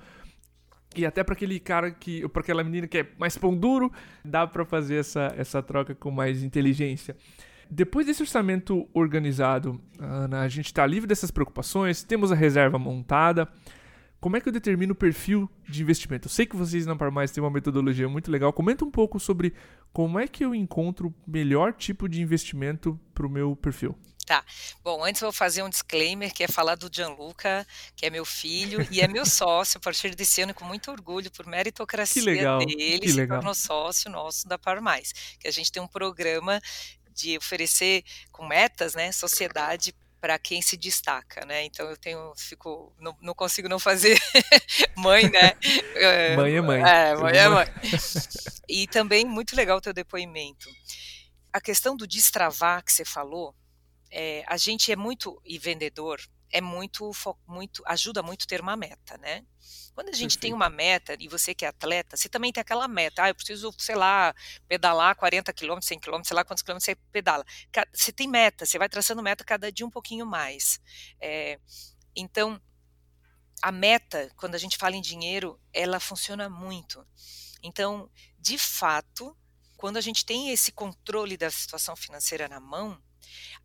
E 0.96 1.06
até 1.06 1.22
para 1.22 1.34
aquele 1.34 1.60
cara 1.60 1.90
que, 1.90 2.28
para 2.28 2.42
aquela 2.42 2.64
menina 2.64 2.86
que 2.86 2.98
é 2.98 3.06
mais 3.18 3.38
pão 3.38 3.56
duro, 3.56 3.92
dá 4.24 4.46
para 4.46 4.64
fazer 4.64 4.96
essa, 4.96 5.32
essa 5.36 5.62
troca 5.62 5.94
com 5.94 6.10
mais 6.10 6.42
inteligência. 6.42 7.16
Depois 7.70 8.06
desse 8.06 8.22
orçamento 8.22 8.88
organizado, 8.92 9.80
Ana, 10.00 10.40
a 10.40 10.48
gente 10.48 10.66
está 10.66 10.84
livre 10.84 11.06
dessas 11.06 11.30
preocupações, 11.30 12.02
temos 12.02 12.32
a 12.32 12.34
reserva 12.34 12.78
montada. 12.78 13.48
Como 14.20 14.36
é 14.36 14.40
que 14.40 14.48
eu 14.48 14.52
determino 14.52 14.92
o 14.92 14.96
perfil 14.96 15.50
de 15.66 15.80
investimento? 15.80 16.26
Eu 16.28 16.30
sei 16.30 16.44
que 16.44 16.54
vocês 16.54 16.84
na 16.84 16.94
Parmais 16.94 17.30
têm 17.30 17.42
uma 17.42 17.50
metodologia 17.50 18.06
muito 18.06 18.30
legal. 18.30 18.52
Comenta 18.52 18.84
um 18.84 18.90
pouco 18.90 19.18
sobre 19.18 19.54
como 19.94 20.18
é 20.18 20.28
que 20.28 20.44
eu 20.44 20.54
encontro 20.54 21.08
o 21.08 21.30
melhor 21.30 21.72
tipo 21.72 22.06
de 22.06 22.20
investimento 22.20 23.00
para 23.14 23.26
o 23.26 23.30
meu 23.30 23.56
perfil. 23.56 23.96
Tá. 24.26 24.44
Bom, 24.84 25.02
antes 25.02 25.22
eu 25.22 25.26
vou 25.26 25.32
fazer 25.32 25.62
um 25.62 25.70
disclaimer, 25.70 26.32
que 26.32 26.44
é 26.44 26.48
falar 26.48 26.76
do 26.76 26.90
Gianluca, 26.92 27.66
que 27.96 28.04
é 28.04 28.10
meu 28.10 28.24
filho 28.24 28.86
e 28.90 29.00
é 29.00 29.08
meu 29.08 29.24
sócio 29.26 29.78
a 29.78 29.80
partir 29.80 30.14
desse 30.14 30.42
ano, 30.42 30.52
com 30.52 30.66
muito 30.66 30.90
orgulho, 30.90 31.30
por 31.30 31.46
meritocracia 31.46 32.22
legal, 32.22 32.58
dele, 32.58 33.00
que 33.00 33.08
se 33.08 33.16
legal. 33.16 33.38
tornou 33.38 33.54
sócio 33.54 34.10
nosso 34.10 34.46
da 34.46 34.58
Par 34.58 34.82
Mais. 34.82 35.12
Que 35.40 35.48
a 35.48 35.50
gente 35.50 35.72
tem 35.72 35.82
um 35.82 35.88
programa 35.88 36.60
de 37.12 37.38
oferecer 37.38 38.04
com 38.30 38.46
metas, 38.46 38.94
né, 38.94 39.10
sociedade 39.12 39.94
para 40.20 40.38
quem 40.38 40.60
se 40.60 40.76
destaca, 40.76 41.44
né? 41.46 41.64
Então 41.64 41.88
eu 41.88 41.96
tenho, 41.96 42.32
fico, 42.36 42.94
não, 42.98 43.16
não 43.20 43.34
consigo 43.34 43.68
não 43.68 43.78
fazer 43.78 44.20
mãe, 44.96 45.28
né? 45.30 45.52
É, 45.94 46.36
mãe 46.36 46.54
é 46.54 46.60
mãe. 46.60 46.82
É, 46.82 47.16
mãe 47.16 47.36
é 47.36 47.48
mãe. 47.48 47.66
E 48.68 48.86
também 48.86 49.24
muito 49.24 49.56
legal 49.56 49.78
o 49.78 49.80
teu 49.80 49.92
depoimento. 49.92 50.68
A 51.52 51.60
questão 51.60 51.96
do 51.96 52.06
destravar 52.06 52.84
que 52.84 52.92
você 52.92 53.04
falou, 53.04 53.54
é, 54.10 54.44
a 54.46 54.56
gente 54.56 54.92
é 54.92 54.96
muito 54.96 55.40
e 55.44 55.58
vendedor 55.58 56.20
é 56.50 56.60
muito 56.60 57.10
muito 57.46 57.82
ajuda 57.86 58.22
muito 58.22 58.46
ter 58.46 58.60
uma 58.60 58.76
meta, 58.76 59.16
né? 59.18 59.44
Quando 59.94 60.08
a 60.08 60.12
gente 60.12 60.36
Perfeito. 60.36 60.40
tem 60.40 60.52
uma 60.52 60.70
meta 60.70 61.16
e 61.18 61.28
você 61.28 61.54
que 61.54 61.64
é 61.64 61.68
atleta, 61.68 62.16
você 62.16 62.28
também 62.28 62.52
tem 62.52 62.60
aquela 62.60 62.88
meta. 62.88 63.24
Ah, 63.24 63.28
eu 63.28 63.34
preciso, 63.34 63.72
sei 63.78 63.94
lá, 63.94 64.34
pedalar 64.66 65.14
40 65.16 65.52
quilômetros, 65.52 65.88
100 65.88 65.98
quilômetros, 66.00 66.28
sei 66.28 66.34
lá 66.34 66.44
quantos 66.44 66.62
quilômetros 66.62 66.84
você 66.84 66.94
pedala. 67.12 67.44
Você 67.92 68.12
tem 68.12 68.28
meta, 68.28 68.64
você 68.64 68.78
vai 68.78 68.88
traçando 68.88 69.22
meta 69.22 69.44
cada 69.44 69.70
dia 69.70 69.86
um 69.86 69.90
pouquinho 69.90 70.24
mais. 70.24 70.80
É, 71.20 71.58
então, 72.16 72.60
a 73.62 73.70
meta, 73.70 74.30
quando 74.36 74.54
a 74.54 74.58
gente 74.58 74.76
fala 74.76 74.96
em 74.96 75.02
dinheiro, 75.02 75.60
ela 75.72 76.00
funciona 76.00 76.48
muito. 76.48 77.06
Então, 77.62 78.10
de 78.38 78.56
fato, 78.56 79.36
quando 79.76 79.96
a 79.96 80.00
gente 80.00 80.24
tem 80.24 80.50
esse 80.50 80.72
controle 80.72 81.36
da 81.36 81.50
situação 81.50 81.94
financeira 81.94 82.48
na 82.48 82.60
mão, 82.60 83.02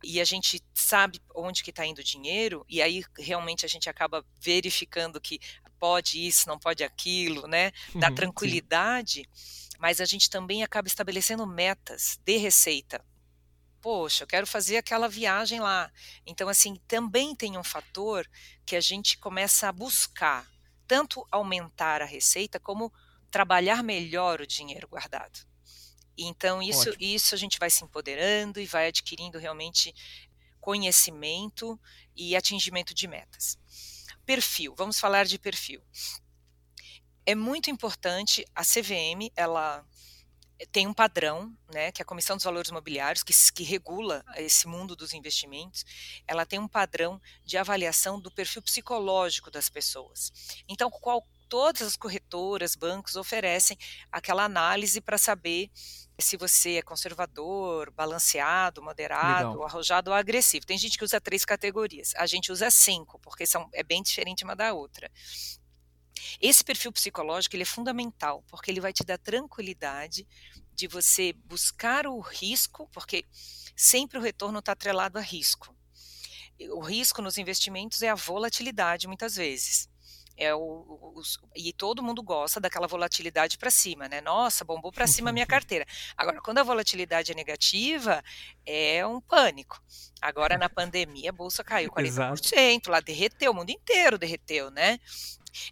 e 0.02 0.20
a 0.20 0.24
gente 0.24 0.62
sabe 0.74 1.20
onde 1.34 1.62
que 1.62 1.70
está 1.70 1.84
indo 1.84 2.00
o 2.00 2.04
dinheiro, 2.04 2.64
e 2.68 2.82
aí 2.82 3.04
realmente 3.18 3.64
a 3.64 3.68
gente 3.68 3.88
acaba 3.88 4.24
verificando 4.40 5.20
que 5.20 5.40
pode 5.78 6.26
isso, 6.26 6.48
não 6.48 6.58
pode 6.58 6.82
aquilo, 6.82 7.46
né? 7.46 7.72
Da 7.94 8.08
uhum, 8.08 8.14
tranquilidade, 8.14 9.28
sim. 9.34 9.68
mas 9.78 10.00
a 10.00 10.04
gente 10.04 10.28
também 10.30 10.62
acaba 10.62 10.88
estabelecendo 10.88 11.46
metas 11.46 12.18
de 12.24 12.36
receita. 12.36 13.04
Poxa, 13.80 14.24
eu 14.24 14.28
quero 14.28 14.46
fazer 14.46 14.78
aquela 14.78 15.08
viagem 15.08 15.60
lá. 15.60 15.92
Então, 16.26 16.48
assim, 16.48 16.76
também 16.88 17.36
tem 17.36 17.56
um 17.56 17.62
fator 17.62 18.28
que 18.64 18.74
a 18.74 18.80
gente 18.80 19.16
começa 19.18 19.68
a 19.68 19.72
buscar, 19.72 20.44
tanto 20.88 21.26
aumentar 21.30 22.02
a 22.02 22.06
receita, 22.06 22.58
como 22.58 22.92
trabalhar 23.30 23.82
melhor 23.84 24.40
o 24.40 24.46
dinheiro 24.46 24.88
guardado. 24.88 25.45
Então, 26.16 26.62
isso, 26.62 26.94
isso 26.98 27.34
a 27.34 27.38
gente 27.38 27.58
vai 27.58 27.68
se 27.68 27.84
empoderando 27.84 28.60
e 28.60 28.66
vai 28.66 28.88
adquirindo 28.88 29.38
realmente 29.38 29.94
conhecimento 30.60 31.78
e 32.14 32.34
atingimento 32.34 32.94
de 32.94 33.06
metas. 33.06 33.58
Perfil, 34.24 34.74
vamos 34.76 34.98
falar 34.98 35.24
de 35.24 35.38
perfil. 35.38 35.80
É 37.24 37.34
muito 37.34 37.70
importante, 37.70 38.44
a 38.54 38.62
CVM, 38.62 39.30
ela 39.36 39.84
tem 40.72 40.86
um 40.86 40.94
padrão, 40.94 41.54
né, 41.72 41.92
que 41.92 42.00
é 42.00 42.04
a 42.04 42.06
Comissão 42.06 42.36
dos 42.36 42.44
Valores 42.44 42.70
Imobiliários, 42.70 43.22
que, 43.22 43.32
que 43.52 43.62
regula 43.62 44.24
esse 44.36 44.66
mundo 44.66 44.96
dos 44.96 45.12
investimentos, 45.12 45.84
ela 46.26 46.46
tem 46.46 46.58
um 46.58 46.68
padrão 46.68 47.20
de 47.44 47.58
avaliação 47.58 48.18
do 48.18 48.30
perfil 48.30 48.62
psicológico 48.62 49.50
das 49.50 49.68
pessoas. 49.68 50.32
Então, 50.66 50.90
qual, 50.90 51.26
todas 51.48 51.82
as 51.82 51.96
corretoras, 51.96 52.74
bancos 52.74 53.16
oferecem 53.16 53.76
aquela 54.10 54.44
análise 54.44 55.00
para 55.00 55.18
saber 55.18 55.70
se 56.18 56.36
você 56.36 56.76
é 56.76 56.82
conservador, 56.82 57.90
balanceado, 57.90 58.82
moderado, 58.82 59.50
Legal. 59.50 59.64
arrojado 59.64 60.10
ou 60.10 60.16
agressivo. 60.16 60.64
Tem 60.64 60.78
gente 60.78 60.96
que 60.96 61.04
usa 61.04 61.20
três 61.20 61.44
categorias. 61.44 62.14
A 62.16 62.26
gente 62.26 62.50
usa 62.50 62.70
cinco, 62.70 63.18
porque 63.18 63.46
são, 63.46 63.68
é 63.72 63.82
bem 63.82 64.02
diferente 64.02 64.44
uma 64.44 64.56
da 64.56 64.72
outra. 64.72 65.10
Esse 66.40 66.64
perfil 66.64 66.92
psicológico 66.92 67.54
ele 67.54 67.62
é 67.62 67.66
fundamental, 67.66 68.42
porque 68.48 68.70
ele 68.70 68.80
vai 68.80 68.92
te 68.92 69.04
dar 69.04 69.18
tranquilidade 69.18 70.26
de 70.74 70.86
você 70.86 71.32
buscar 71.44 72.06
o 72.06 72.20
risco, 72.20 72.88
porque 72.92 73.24
sempre 73.74 74.18
o 74.18 74.22
retorno 74.22 74.58
está 74.58 74.72
atrelado 74.72 75.18
a 75.18 75.22
risco. 75.22 75.74
O 76.70 76.80
risco 76.80 77.20
nos 77.20 77.36
investimentos 77.36 78.02
é 78.02 78.08
a 78.08 78.14
volatilidade, 78.14 79.06
muitas 79.06 79.36
vezes. 79.36 79.88
É 80.36 80.54
o, 80.54 80.60
o, 80.60 81.22
e 81.54 81.72
todo 81.72 82.02
mundo 82.02 82.22
gosta 82.22 82.60
daquela 82.60 82.86
volatilidade 82.86 83.56
para 83.56 83.70
cima, 83.70 84.06
né? 84.08 84.20
Nossa, 84.20 84.64
bombou 84.64 84.92
para 84.92 85.06
cima 85.06 85.30
a 85.30 85.32
minha 85.32 85.46
carteira. 85.46 85.86
Agora, 86.16 86.40
quando 86.42 86.58
a 86.58 86.62
volatilidade 86.62 87.32
é 87.32 87.34
negativa, 87.34 88.22
é 88.64 89.06
um 89.06 89.20
pânico. 89.20 89.82
Agora, 90.20 90.58
na 90.58 90.68
pandemia, 90.68 91.30
a 91.30 91.32
bolsa 91.32 91.64
caiu 91.64 91.90
40%, 91.90 92.04
Exato. 92.06 92.90
lá 92.90 93.00
derreteu, 93.00 93.52
o 93.52 93.54
mundo 93.54 93.70
inteiro 93.70 94.18
derreteu, 94.18 94.70
né? 94.70 94.98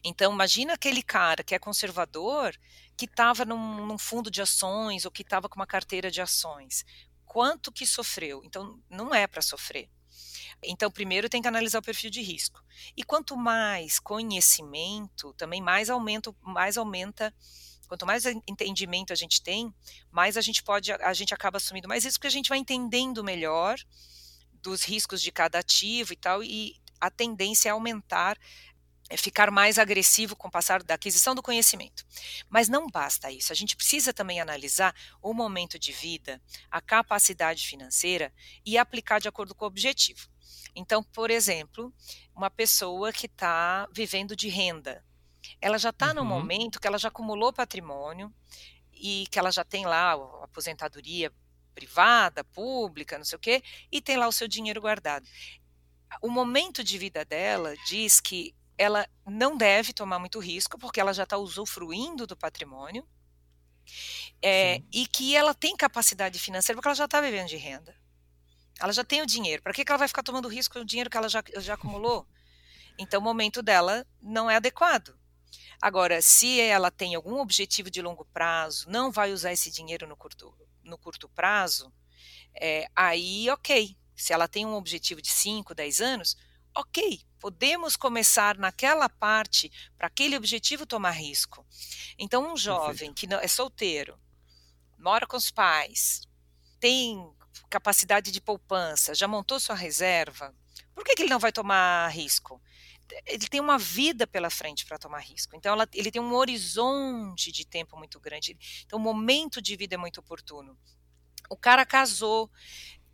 Então, 0.02 0.32
imagina 0.32 0.74
aquele 0.74 1.02
cara 1.02 1.42
que 1.42 1.54
é 1.54 1.58
conservador, 1.58 2.54
que 2.96 3.04
estava 3.04 3.44
num, 3.44 3.86
num 3.86 3.98
fundo 3.98 4.30
de 4.30 4.40
ações 4.40 5.04
ou 5.04 5.10
que 5.10 5.22
estava 5.22 5.48
com 5.48 5.56
uma 5.56 5.66
carteira 5.66 6.10
de 6.10 6.20
ações. 6.20 6.84
Quanto 7.26 7.72
que 7.72 7.86
sofreu? 7.86 8.42
Então, 8.44 8.80
não 8.88 9.14
é 9.14 9.26
para 9.26 9.42
sofrer. 9.42 9.88
Então, 10.62 10.90
primeiro 10.90 11.28
tem 11.28 11.42
que 11.42 11.48
analisar 11.48 11.78
o 11.78 11.82
perfil 11.82 12.10
de 12.10 12.22
risco. 12.22 12.62
E 12.96 13.02
quanto 13.02 13.36
mais 13.36 13.98
conhecimento, 13.98 15.32
também 15.34 15.60
mais 15.60 15.90
aumenta, 15.90 16.34
mais 16.42 16.76
aumenta 16.76 17.34
quanto 17.86 18.06
mais 18.06 18.24
entendimento 18.24 19.12
a 19.12 19.16
gente 19.16 19.42
tem, 19.42 19.72
mais 20.10 20.36
a 20.36 20.40
gente 20.40 20.62
pode, 20.62 20.90
a 20.92 21.12
gente 21.12 21.34
acaba 21.34 21.58
assumindo 21.58 21.88
mais 21.88 22.04
risco, 22.04 22.18
porque 22.18 22.26
a 22.26 22.30
gente 22.30 22.48
vai 22.48 22.58
entendendo 22.58 23.22
melhor 23.22 23.78
dos 24.62 24.82
riscos 24.82 25.20
de 25.20 25.30
cada 25.30 25.58
ativo 25.58 26.12
e 26.12 26.16
tal, 26.16 26.42
e 26.42 26.80
a 27.00 27.10
tendência 27.10 27.68
é 27.68 27.72
aumentar, 27.72 28.38
é 29.14 29.16
ficar 29.16 29.48
mais 29.48 29.78
agressivo 29.78 30.34
com 30.34 30.48
o 30.48 30.50
passar 30.50 30.82
da 30.82 30.94
aquisição 30.94 31.36
do 31.36 31.42
conhecimento. 31.42 32.04
Mas 32.48 32.68
não 32.68 32.88
basta 32.88 33.30
isso, 33.30 33.52
a 33.52 33.54
gente 33.54 33.76
precisa 33.76 34.12
também 34.12 34.40
analisar 34.40 34.92
o 35.22 35.32
momento 35.32 35.78
de 35.78 35.92
vida, 35.92 36.42
a 36.68 36.80
capacidade 36.80 37.64
financeira 37.64 38.32
e 38.66 38.76
aplicar 38.76 39.20
de 39.20 39.28
acordo 39.28 39.54
com 39.54 39.64
o 39.64 39.68
objetivo. 39.68 40.28
Então, 40.74 41.00
por 41.00 41.30
exemplo, 41.30 41.94
uma 42.34 42.50
pessoa 42.50 43.12
que 43.12 43.26
está 43.26 43.88
vivendo 43.92 44.34
de 44.34 44.48
renda, 44.48 45.04
ela 45.60 45.78
já 45.78 45.90
está 45.90 46.08
uhum. 46.08 46.14
no 46.14 46.24
momento 46.24 46.80
que 46.80 46.86
ela 46.88 46.98
já 46.98 47.06
acumulou 47.06 47.52
patrimônio 47.52 48.34
e 48.92 49.28
que 49.30 49.38
ela 49.38 49.52
já 49.52 49.64
tem 49.64 49.86
lá 49.86 50.14
a 50.14 50.44
aposentadoria 50.44 51.32
privada, 51.72 52.42
pública, 52.42 53.16
não 53.16 53.24
sei 53.24 53.36
o 53.36 53.40
quê, 53.40 53.62
e 53.92 54.00
tem 54.00 54.16
lá 54.16 54.26
o 54.26 54.32
seu 54.32 54.48
dinheiro 54.48 54.80
guardado. 54.80 55.28
O 56.20 56.28
momento 56.28 56.82
de 56.82 56.98
vida 56.98 57.24
dela 57.24 57.74
diz 57.86 58.20
que 58.20 58.54
ela 58.76 59.08
não 59.26 59.56
deve 59.56 59.92
tomar 59.92 60.18
muito 60.18 60.38
risco, 60.38 60.78
porque 60.78 61.00
ela 61.00 61.12
já 61.12 61.24
está 61.24 61.36
usufruindo 61.36 62.26
do 62.26 62.36
patrimônio, 62.36 63.06
é, 64.42 64.82
e 64.92 65.06
que 65.06 65.36
ela 65.36 65.54
tem 65.54 65.76
capacidade 65.76 66.38
financeira, 66.38 66.76
porque 66.76 66.88
ela 66.88 66.94
já 66.94 67.04
está 67.04 67.20
vivendo 67.20 67.48
de 67.48 67.56
renda. 67.56 67.94
Ela 68.80 68.92
já 68.92 69.04
tem 69.04 69.22
o 69.22 69.26
dinheiro. 69.26 69.62
Para 69.62 69.72
que, 69.72 69.84
que 69.84 69.90
ela 69.90 69.98
vai 69.98 70.08
ficar 70.08 70.22
tomando 70.22 70.48
risco 70.48 70.74
com 70.74 70.80
o 70.80 70.84
dinheiro 70.84 71.08
que 71.08 71.16
ela 71.16 71.28
já, 71.28 71.42
já 71.58 71.74
acumulou? 71.74 72.26
Então, 72.98 73.20
o 73.20 73.24
momento 73.24 73.62
dela 73.62 74.06
não 74.20 74.50
é 74.50 74.56
adequado. 74.56 75.16
Agora, 75.80 76.20
se 76.22 76.60
ela 76.60 76.90
tem 76.90 77.14
algum 77.14 77.38
objetivo 77.40 77.90
de 77.90 78.02
longo 78.02 78.24
prazo, 78.26 78.88
não 78.88 79.10
vai 79.10 79.32
usar 79.32 79.52
esse 79.52 79.70
dinheiro 79.70 80.06
no 80.06 80.16
curto, 80.16 80.54
no 80.82 80.96
curto 80.98 81.28
prazo, 81.28 81.92
é, 82.60 82.86
aí, 82.94 83.48
ok. 83.50 83.96
Se 84.16 84.32
ela 84.32 84.48
tem 84.48 84.64
um 84.64 84.74
objetivo 84.74 85.20
de 85.20 85.30
5, 85.30 85.74
10 85.74 86.00
anos, 86.00 86.36
ok, 86.74 87.20
podemos 87.38 87.96
começar 87.96 88.58
naquela 88.58 89.08
parte 89.08 89.70
para 89.96 90.08
aquele 90.08 90.36
objetivo 90.36 90.86
tomar 90.86 91.12
risco. 91.12 91.66
Então, 92.18 92.52
um 92.52 92.56
jovem 92.56 93.12
Perfeito. 93.12 93.14
que 93.14 93.26
não, 93.26 93.38
é 93.38 93.48
solteiro, 93.48 94.18
mora 94.98 95.26
com 95.26 95.36
os 95.36 95.50
pais, 95.50 96.22
tem 96.80 97.32
capacidade 97.70 98.30
de 98.30 98.40
poupança, 98.40 99.14
já 99.14 99.28
montou 99.28 99.60
sua 99.60 99.74
reserva, 99.74 100.54
por 100.94 101.04
que, 101.04 101.14
que 101.14 101.22
ele 101.22 101.30
não 101.30 101.38
vai 101.38 101.52
tomar 101.52 102.08
risco? 102.08 102.60
ele 103.26 103.46
tem 103.48 103.60
uma 103.60 103.78
vida 103.78 104.26
pela 104.26 104.50
frente 104.50 104.84
para 104.86 104.98
tomar 104.98 105.20
risco. 105.20 105.54
Então, 105.54 105.72
ela, 105.72 105.88
ele 105.92 106.10
tem 106.10 106.22
um 106.22 106.34
horizonte 106.34 107.52
de 107.52 107.66
tempo 107.66 107.96
muito 107.96 108.18
grande. 108.18 108.56
Então, 108.84 108.98
o 108.98 109.02
momento 109.02 109.60
de 109.60 109.76
vida 109.76 109.94
é 109.94 109.98
muito 109.98 110.20
oportuno. 110.20 110.76
O 111.50 111.56
cara 111.56 111.84
casou, 111.84 112.50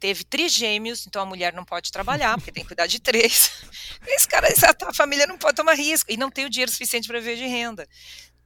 teve 0.00 0.24
trigêmeos, 0.24 1.06
então 1.06 1.22
a 1.22 1.26
mulher 1.26 1.52
não 1.52 1.64
pode 1.64 1.92
trabalhar, 1.92 2.36
porque 2.36 2.50
tem 2.50 2.64
que 2.64 2.68
cuidar 2.68 2.86
de 2.86 2.98
três. 2.98 3.52
Esse 4.08 4.26
cara, 4.26 4.48
a 4.86 4.94
família 4.94 5.26
não 5.26 5.36
pode 5.36 5.54
tomar 5.54 5.74
risco 5.74 6.10
e 6.10 6.16
não 6.16 6.30
tem 6.30 6.46
o 6.46 6.50
dinheiro 6.50 6.72
suficiente 6.72 7.06
para 7.06 7.20
viver 7.20 7.36
de 7.36 7.46
renda. 7.46 7.86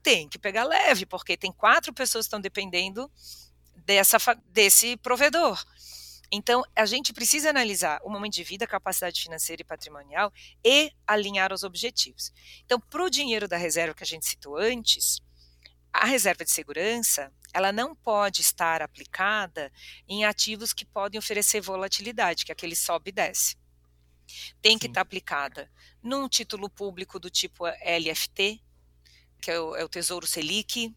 Tem 0.02 0.28
que 0.28 0.38
pegar 0.38 0.64
leve, 0.64 1.06
porque 1.06 1.36
tem 1.36 1.52
quatro 1.52 1.94
pessoas 1.94 2.24
que 2.24 2.28
estão 2.28 2.40
dependendo 2.40 3.10
dessa, 3.76 4.18
desse 4.48 4.96
provedor. 4.96 5.64
Então, 6.30 6.64
a 6.74 6.84
gente 6.84 7.12
precisa 7.12 7.50
analisar 7.50 8.00
o 8.02 8.10
momento 8.10 8.34
de 8.34 8.42
vida, 8.42 8.66
capacidade 8.66 9.22
financeira 9.22 9.62
e 9.62 9.64
patrimonial 9.64 10.32
e 10.64 10.90
alinhar 11.06 11.52
os 11.52 11.62
objetivos. 11.62 12.32
Então, 12.64 12.80
para 12.80 13.04
o 13.04 13.08
dinheiro 13.08 13.46
da 13.46 13.56
reserva 13.56 13.94
que 13.94 14.02
a 14.02 14.06
gente 14.06 14.26
citou 14.26 14.56
antes, 14.56 15.20
a 15.94 16.06
reserva 16.06 16.44
de 16.44 16.50
segurança, 16.50 17.32
ela 17.52 17.70
não 17.70 17.94
pode 17.94 18.40
estar 18.40 18.82
aplicada 18.82 19.72
em 20.08 20.24
ativos 20.24 20.72
que 20.72 20.84
podem 20.84 21.20
oferecer 21.20 21.60
volatilidade, 21.60 22.44
que 22.44 22.50
é 22.50 22.54
aquele 22.54 22.74
sobe 22.74 23.10
e 23.10 23.12
desce. 23.12 23.56
Tem 24.60 24.72
Sim. 24.72 24.78
que 24.78 24.86
estar 24.88 25.02
aplicada 25.02 25.70
num 26.02 26.28
título 26.28 26.68
público 26.68 27.20
do 27.20 27.30
tipo 27.30 27.64
LFT, 27.66 28.60
que 29.40 29.52
é 29.52 29.60
o, 29.60 29.76
é 29.76 29.84
o 29.84 29.88
Tesouro 29.88 30.26
Selic, 30.26 30.92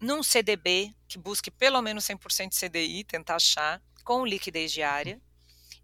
num 0.00 0.22
CDB, 0.22 0.94
que 1.06 1.18
busque 1.18 1.50
pelo 1.50 1.82
menos 1.82 2.04
100% 2.04 2.48
de 2.48 2.56
CDI, 2.58 3.04
tentar 3.04 3.36
achar, 3.36 3.82
com 4.02 4.24
liquidez 4.24 4.72
diária. 4.72 5.20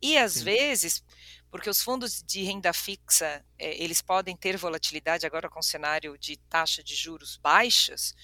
E 0.01 0.17
às 0.17 0.35
Sim. 0.35 0.45
vezes, 0.45 1.05
porque 1.53 1.69
os 1.69 1.83
fundos 1.83 2.23
de 2.23 2.43
renda 2.43 2.73
fixa, 2.73 3.45
é, 3.59 3.85
eles 3.85 4.01
podem 4.01 4.35
ter 4.35 4.57
volatilidade 4.57 5.27
agora 5.27 5.51
com 5.51 5.61
o 5.61 5.63
cenário 5.63 6.17
de 6.17 6.39
taxa 6.49 6.83
de 6.83 6.95
juros 6.95 7.37
baixas, 7.37 8.15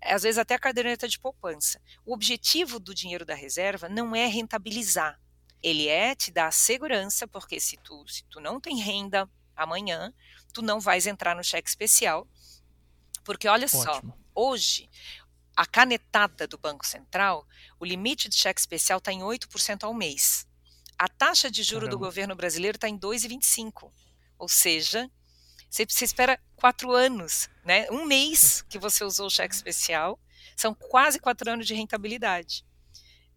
às 0.00 0.22
vezes 0.22 0.38
até 0.38 0.54
a 0.54 0.58
caderneta 0.58 1.08
de 1.08 1.18
poupança. 1.18 1.82
O 2.04 2.14
objetivo 2.14 2.78
do 2.78 2.94
dinheiro 2.94 3.24
da 3.24 3.34
reserva 3.34 3.88
não 3.88 4.14
é 4.14 4.26
rentabilizar, 4.26 5.20
ele 5.60 5.88
é 5.88 6.14
te 6.14 6.30
dar 6.30 6.52
segurança, 6.52 7.26
porque 7.26 7.58
se 7.58 7.76
tu, 7.78 8.06
se 8.06 8.22
tu 8.26 8.38
não 8.38 8.60
tem 8.60 8.78
renda 8.78 9.28
amanhã, 9.56 10.14
tu 10.52 10.62
não 10.62 10.78
vais 10.78 11.08
entrar 11.08 11.34
no 11.34 11.42
cheque 11.42 11.68
especial, 11.68 12.24
porque 13.24 13.48
olha 13.48 13.66
Ótimo. 13.66 13.82
só, 13.82 14.00
hoje 14.32 14.88
a 15.56 15.66
canetada 15.66 16.46
do 16.46 16.56
Banco 16.56 16.86
Central, 16.86 17.44
o 17.80 17.84
limite 17.84 18.28
de 18.28 18.36
cheque 18.36 18.60
especial 18.60 18.98
está 18.98 19.12
em 19.12 19.22
8% 19.22 19.82
ao 19.82 19.92
mês. 19.92 20.46
A 20.98 21.08
taxa 21.08 21.50
de 21.50 21.62
juro 21.62 21.88
do 21.88 21.98
governo 21.98 22.34
brasileiro 22.34 22.76
está 22.76 22.88
em 22.88 22.98
2,25%. 22.98 23.90
Ou 24.38 24.48
seja, 24.48 25.10
você, 25.68 25.84
você 25.86 26.04
espera 26.04 26.40
quatro 26.54 26.92
anos, 26.92 27.48
né? 27.64 27.90
Um 27.90 28.04
mês 28.04 28.62
que 28.68 28.78
você 28.78 29.04
usou 29.04 29.26
o 29.26 29.30
cheque 29.30 29.54
especial, 29.54 30.18
são 30.56 30.74
quase 30.74 31.18
quatro 31.18 31.50
anos 31.50 31.66
de 31.66 31.74
rentabilidade. 31.74 32.64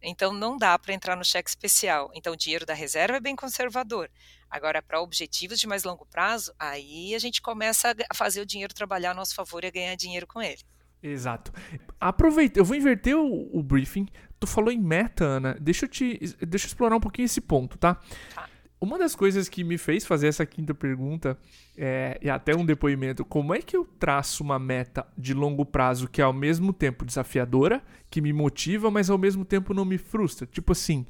Então 0.02 0.32
não 0.32 0.56
dá 0.56 0.78
para 0.78 0.94
entrar 0.94 1.16
no 1.16 1.24
cheque 1.24 1.50
especial. 1.50 2.10
Então 2.14 2.32
o 2.32 2.36
dinheiro 2.36 2.64
da 2.64 2.72
reserva 2.72 3.18
é 3.18 3.20
bem 3.20 3.36
conservador. 3.36 4.10
Agora, 4.48 4.82
para 4.82 5.00
objetivos 5.00 5.60
de 5.60 5.66
mais 5.66 5.84
longo 5.84 6.06
prazo, 6.06 6.52
aí 6.58 7.14
a 7.14 7.18
gente 7.18 7.40
começa 7.42 7.94
a 8.08 8.14
fazer 8.14 8.40
o 8.40 8.46
dinheiro 8.46 8.74
trabalhar 8.74 9.12
a 9.12 9.14
nosso 9.14 9.34
favor 9.34 9.62
e 9.62 9.66
a 9.68 9.70
ganhar 9.70 9.94
dinheiro 9.94 10.26
com 10.26 10.40
ele. 10.42 10.60
Exato. 11.02 11.52
Aproveita, 11.98 12.58
eu 12.58 12.64
vou 12.64 12.76
inverter 12.76 13.16
o, 13.16 13.56
o, 13.56 13.62
briefing. 13.62 14.06
Tu 14.40 14.46
falou 14.46 14.72
em 14.72 14.80
meta, 14.80 15.24
Ana. 15.24 15.56
Deixa 15.60 15.84
eu 15.84 15.88
te. 15.88 16.18
Deixa 16.40 16.66
eu 16.66 16.68
explorar 16.68 16.96
um 16.96 17.00
pouquinho 17.00 17.26
esse 17.26 17.42
ponto, 17.42 17.76
tá? 17.76 17.96
Tá. 18.34 18.48
Uma 18.80 18.98
das 18.98 19.14
coisas 19.14 19.46
que 19.46 19.62
me 19.62 19.76
fez 19.76 20.06
fazer 20.06 20.28
essa 20.28 20.46
quinta 20.46 20.72
pergunta, 20.72 21.38
é, 21.76 22.18
e 22.22 22.30
até 22.30 22.56
um 22.56 22.64
depoimento, 22.64 23.26
como 23.26 23.54
é 23.54 23.60
que 23.60 23.76
eu 23.76 23.84
traço 23.84 24.42
uma 24.42 24.58
meta 24.58 25.06
de 25.18 25.34
longo 25.34 25.66
prazo 25.66 26.08
que 26.08 26.22
é 26.22 26.24
ao 26.24 26.32
mesmo 26.32 26.72
tempo 26.72 27.04
desafiadora, 27.04 27.82
que 28.08 28.22
me 28.22 28.32
motiva, 28.32 28.90
mas 28.90 29.10
ao 29.10 29.18
mesmo 29.18 29.44
tempo 29.44 29.74
não 29.74 29.84
me 29.84 29.98
frustra? 29.98 30.46
Tipo 30.46 30.72
assim, 30.72 31.04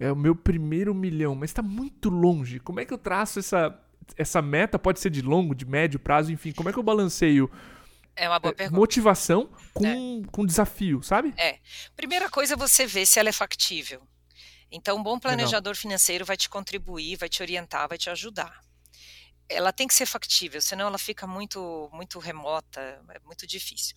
é 0.00 0.10
o 0.10 0.16
meu 0.16 0.34
primeiro 0.34 0.94
milhão, 0.94 1.34
mas 1.34 1.50
está 1.50 1.60
muito 1.60 2.08
longe. 2.08 2.58
Como 2.58 2.80
é 2.80 2.86
que 2.86 2.94
eu 2.94 2.98
traço 2.98 3.38
essa, 3.38 3.78
essa 4.16 4.40
meta? 4.40 4.78
Pode 4.78 4.98
ser 4.98 5.10
de 5.10 5.20
longo, 5.20 5.54
de 5.54 5.66
médio 5.66 6.00
prazo, 6.00 6.32
enfim, 6.32 6.52
como 6.52 6.70
é 6.70 6.72
que 6.72 6.78
eu 6.78 6.82
balanceio 6.82 7.50
é 8.16 8.28
uma 8.28 8.38
boa 8.38 8.52
é, 8.52 8.54
pergunta. 8.54 8.78
Motivação 8.78 9.50
com, 9.72 9.86
é. 9.86 10.30
com 10.30 10.46
desafio, 10.46 11.02
sabe? 11.02 11.34
É. 11.36 11.58
Primeira 11.96 12.30
coisa 12.30 12.54
é 12.54 12.56
você 12.56 12.86
ver 12.86 13.06
se 13.06 13.18
ela 13.18 13.28
é 13.28 13.32
factível. 13.32 14.06
Então, 14.70 14.96
um 14.96 15.02
bom 15.02 15.18
planejador 15.18 15.72
Legal. 15.72 15.80
financeiro 15.80 16.24
vai 16.24 16.36
te 16.36 16.48
contribuir, 16.48 17.16
vai 17.16 17.28
te 17.28 17.42
orientar, 17.42 17.88
vai 17.88 17.98
te 17.98 18.10
ajudar. 18.10 18.60
Ela 19.48 19.72
tem 19.72 19.86
que 19.86 19.94
ser 19.94 20.06
factível, 20.06 20.60
senão 20.60 20.86
ela 20.86 20.98
fica 20.98 21.26
muito, 21.26 21.88
muito 21.92 22.18
remota, 22.18 22.80
é 23.10 23.18
muito 23.20 23.46
difícil. 23.46 23.94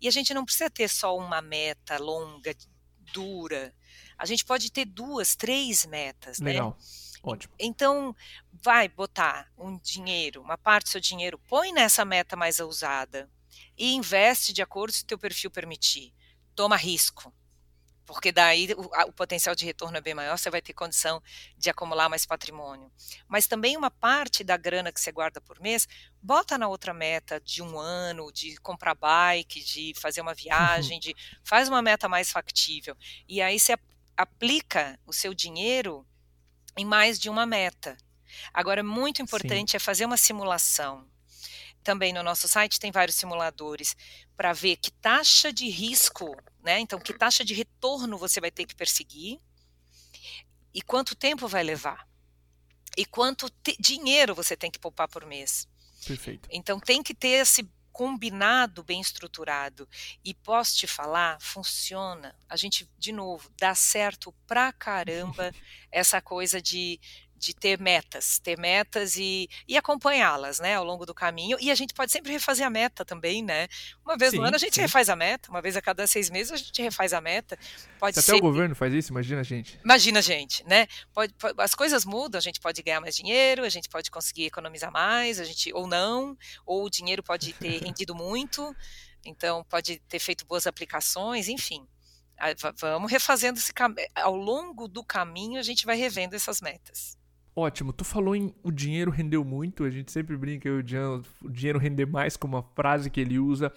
E 0.00 0.06
a 0.06 0.10
gente 0.10 0.34
não 0.34 0.44
precisa 0.44 0.68
ter 0.68 0.88
só 0.88 1.16
uma 1.16 1.40
meta 1.40 1.98
longa, 1.98 2.54
dura. 3.12 3.74
A 4.18 4.26
gente 4.26 4.44
pode 4.44 4.70
ter 4.70 4.84
duas, 4.84 5.34
três 5.34 5.86
metas, 5.86 6.38
né? 6.38 6.52
Legal. 6.52 6.76
né? 6.78 6.84
Ótimo. 7.22 7.54
Então, 7.58 8.14
vai 8.52 8.88
botar 8.88 9.50
um 9.58 9.78
dinheiro, 9.78 10.40
uma 10.42 10.56
parte 10.56 10.84
do 10.84 10.90
seu 10.90 11.00
dinheiro, 11.00 11.38
põe 11.48 11.72
nessa 11.72 12.04
meta 12.04 12.36
mais 12.36 12.60
ousada 12.60 13.28
e 13.80 13.94
investe 13.94 14.52
de 14.52 14.60
acordo 14.60 14.92
se 14.92 15.02
o 15.02 15.06
teu 15.06 15.18
perfil 15.18 15.50
permitir. 15.50 16.12
Toma 16.54 16.76
risco, 16.76 17.32
porque 18.04 18.30
daí 18.30 18.68
o, 18.76 18.94
a, 18.94 19.06
o, 19.06 19.12
potencial 19.12 19.54
de 19.54 19.64
retorno 19.64 19.96
é 19.96 20.02
bem 20.02 20.12
maior, 20.12 20.36
você 20.36 20.50
vai 20.50 20.60
ter 20.60 20.74
condição 20.74 21.22
de 21.56 21.70
acumular 21.70 22.06
mais 22.10 22.26
patrimônio. 22.26 22.92
Mas 23.26 23.46
também 23.46 23.78
uma 23.78 23.90
parte 23.90 24.44
da 24.44 24.58
grana 24.58 24.92
que 24.92 25.00
você 25.00 25.10
guarda 25.10 25.40
por 25.40 25.58
mês, 25.60 25.88
bota 26.20 26.58
na 26.58 26.68
outra 26.68 26.92
meta 26.92 27.40
de 27.40 27.62
um 27.62 27.78
ano, 27.78 28.30
de 28.30 28.58
comprar 28.58 28.94
bike, 28.94 29.64
de 29.64 29.94
fazer 29.98 30.20
uma 30.20 30.34
viagem, 30.34 31.00
de 31.00 31.16
faz 31.42 31.66
uma 31.66 31.80
meta 31.80 32.06
mais 32.06 32.30
factível. 32.30 32.94
E 33.26 33.40
aí 33.40 33.58
você 33.58 33.78
aplica 34.14 35.00
o 35.06 35.12
seu 35.14 35.32
dinheiro 35.32 36.06
em 36.76 36.84
mais 36.84 37.18
de 37.18 37.30
uma 37.30 37.46
meta. 37.46 37.96
Agora, 38.52 38.82
muito 38.82 39.22
importante 39.22 39.70
Sim. 39.70 39.76
é 39.78 39.80
fazer 39.80 40.04
uma 40.04 40.18
simulação 40.18 41.08
também 41.82 42.12
no 42.12 42.22
nosso 42.22 42.46
site 42.46 42.78
tem 42.78 42.90
vários 42.90 43.16
simuladores 43.16 43.96
para 44.36 44.52
ver 44.52 44.76
que 44.76 44.90
taxa 44.90 45.52
de 45.52 45.68
risco, 45.68 46.36
né? 46.62 46.78
Então, 46.78 46.98
que 46.98 47.12
taxa 47.12 47.44
de 47.44 47.54
retorno 47.54 48.18
você 48.18 48.40
vai 48.40 48.50
ter 48.50 48.66
que 48.66 48.74
perseguir 48.74 49.40
e 50.72 50.82
quanto 50.82 51.14
tempo 51.14 51.48
vai 51.48 51.62
levar. 51.62 52.06
E 52.96 53.04
quanto 53.04 53.50
dinheiro 53.78 54.34
você 54.34 54.56
tem 54.56 54.70
que 54.70 54.78
poupar 54.78 55.08
por 55.08 55.24
mês. 55.24 55.68
Perfeito. 56.06 56.48
Então, 56.52 56.78
tem 56.78 57.02
que 57.02 57.14
ter 57.14 57.28
esse 57.28 57.68
combinado 57.92 58.82
bem 58.82 59.00
estruturado. 59.00 59.88
E 60.24 60.32
posso 60.32 60.76
te 60.76 60.86
falar, 60.86 61.40
funciona. 61.40 62.34
A 62.48 62.56
gente, 62.56 62.88
de 62.98 63.12
novo, 63.12 63.50
dá 63.58 63.74
certo 63.74 64.32
pra 64.46 64.72
caramba 64.72 65.52
essa 65.92 66.20
coisa 66.20 66.60
de 66.62 67.00
de 67.40 67.54
ter 67.54 67.80
metas, 67.80 68.38
ter 68.38 68.58
metas 68.58 69.16
e, 69.16 69.48
e 69.66 69.76
acompanhá-las, 69.76 70.60
né, 70.60 70.74
ao 70.76 70.84
longo 70.84 71.06
do 71.06 71.14
caminho. 71.14 71.56
E 71.58 71.70
a 71.70 71.74
gente 71.74 71.94
pode 71.94 72.12
sempre 72.12 72.30
refazer 72.30 72.66
a 72.66 72.70
meta 72.70 73.02
também, 73.02 73.42
né? 73.42 73.66
Uma 74.04 74.16
vez 74.16 74.32
sim, 74.32 74.36
no 74.36 74.44
ano 74.44 74.56
a 74.56 74.58
gente 74.58 74.74
sim. 74.74 74.82
refaz 74.82 75.08
a 75.08 75.16
meta, 75.16 75.50
uma 75.50 75.62
vez 75.62 75.74
a 75.74 75.80
cada 75.80 76.06
seis 76.06 76.28
meses 76.28 76.52
a 76.52 76.56
gente 76.56 76.82
refaz 76.82 77.14
a 77.14 77.20
meta. 77.20 77.58
Pode 77.98 78.14
Se 78.14 78.22
ser... 78.22 78.32
até 78.32 78.38
o 78.38 78.42
governo 78.42 78.74
faz 78.74 78.92
isso, 78.92 79.10
imagina 79.10 79.40
a 79.40 79.44
gente. 79.44 79.80
Imagina 79.82 80.18
a 80.18 80.22
gente, 80.22 80.62
né? 80.66 80.86
Pode, 81.14 81.32
pode, 81.32 81.54
as 81.58 81.74
coisas 81.74 82.04
mudam, 82.04 82.38
a 82.38 82.42
gente 82.42 82.60
pode 82.60 82.82
ganhar 82.82 83.00
mais 83.00 83.16
dinheiro, 83.16 83.64
a 83.64 83.70
gente 83.70 83.88
pode 83.88 84.10
conseguir 84.10 84.44
economizar 84.44 84.92
mais, 84.92 85.40
a 85.40 85.44
gente 85.44 85.72
ou 85.72 85.86
não, 85.86 86.36
ou 86.66 86.84
o 86.84 86.90
dinheiro 86.90 87.22
pode 87.22 87.54
ter 87.54 87.80
rendido 87.82 88.14
muito, 88.14 88.76
então 89.24 89.64
pode 89.64 89.98
ter 90.00 90.18
feito 90.18 90.44
boas 90.44 90.66
aplicações, 90.66 91.48
enfim. 91.48 91.88
Vamos 92.76 93.10
refazendo 93.10 93.58
esse 93.58 93.72
caminho. 93.72 94.06
Ao 94.14 94.34
longo 94.34 94.88
do 94.88 95.04
caminho, 95.04 95.58
a 95.58 95.62
gente 95.62 95.84
vai 95.84 95.96
revendo 95.96 96.34
essas 96.34 96.60
metas. 96.60 97.19
Ótimo, 97.54 97.92
tu 97.92 98.04
falou 98.04 98.34
em 98.36 98.54
o 98.62 98.70
dinheiro 98.70 99.10
rendeu 99.10 99.44
muito, 99.44 99.84
a 99.84 99.90
gente 99.90 100.12
sempre 100.12 100.36
brinca 100.36 100.70
o 100.70 100.82
dinheiro, 100.82 101.22
o 101.42 101.50
dinheiro 101.50 101.78
render 101.78 102.06
mais 102.06 102.36
como 102.36 102.56
uma 102.56 102.62
frase 102.62 103.10
que 103.10 103.20
ele 103.20 103.38
usa. 103.38 103.72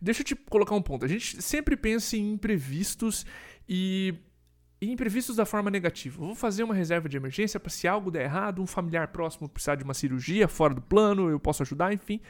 Deixa 0.00 0.20
eu 0.20 0.26
te 0.26 0.36
colocar 0.36 0.74
um 0.74 0.82
ponto. 0.82 1.04
A 1.04 1.08
gente 1.08 1.40
sempre 1.40 1.76
pensa 1.76 2.16
em 2.16 2.32
imprevistos 2.32 3.24
e 3.66 4.14
imprevistos 4.82 5.36
da 5.36 5.46
forma 5.46 5.70
negativa. 5.70 6.18
vou 6.18 6.34
fazer 6.34 6.62
uma 6.62 6.74
reserva 6.74 7.08
de 7.08 7.16
emergência 7.16 7.58
para 7.58 7.70
se 7.70 7.88
algo 7.88 8.10
der 8.10 8.24
errado, 8.24 8.60
um 8.60 8.66
familiar 8.66 9.08
próximo 9.08 9.48
precisar 9.48 9.76
de 9.76 9.84
uma 9.84 9.94
cirurgia 9.94 10.46
fora 10.46 10.74
do 10.74 10.82
plano, 10.82 11.30
eu 11.30 11.40
posso 11.40 11.62
ajudar, 11.62 11.92
enfim. 11.94 12.20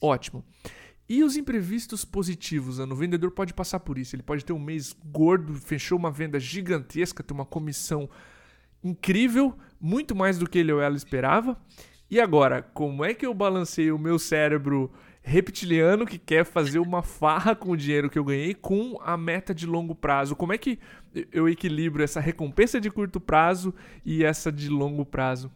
Ótimo. 0.00 0.44
E 1.08 1.24
os 1.24 1.36
imprevistos 1.36 2.04
positivos, 2.04 2.78
Ana? 2.78 2.92
O 2.92 2.96
vendedor 2.96 3.30
pode 3.30 3.54
passar 3.54 3.80
por 3.80 3.98
isso. 3.98 4.14
Ele 4.14 4.22
pode 4.22 4.44
ter 4.44 4.52
um 4.52 4.58
mês 4.58 4.94
gordo, 5.06 5.54
fechou 5.54 5.98
uma 5.98 6.10
venda 6.10 6.38
gigantesca, 6.38 7.22
ter 7.22 7.32
uma 7.32 7.46
comissão 7.46 8.08
incrível, 8.82 9.56
muito 9.80 10.14
mais 10.14 10.38
do 10.38 10.48
que 10.48 10.58
ele 10.58 10.72
ou 10.72 10.80
ela 10.80 10.96
esperava. 10.96 11.56
E 12.10 12.20
agora, 12.20 12.62
como 12.62 13.04
é 13.04 13.12
que 13.12 13.26
eu 13.26 13.34
balancei 13.34 13.92
o 13.92 13.98
meu 13.98 14.18
cérebro 14.18 14.90
reptiliano 15.20 16.06
que 16.06 16.18
quer 16.18 16.44
fazer 16.44 16.78
uma 16.78 17.02
farra 17.02 17.54
com 17.54 17.70
o 17.70 17.76
dinheiro 17.76 18.08
que 18.08 18.18
eu 18.18 18.24
ganhei 18.24 18.54
com 18.54 18.98
a 19.02 19.16
meta 19.16 19.54
de 19.54 19.66
longo 19.66 19.94
prazo? 19.94 20.34
Como 20.34 20.52
é 20.52 20.58
que 20.58 20.78
eu 21.30 21.48
equilibro 21.48 22.02
essa 22.02 22.20
recompensa 22.20 22.80
de 22.80 22.90
curto 22.90 23.20
prazo 23.20 23.74
e 24.04 24.24
essa 24.24 24.50
de 24.50 24.68
longo 24.68 25.04
prazo? 25.04 25.50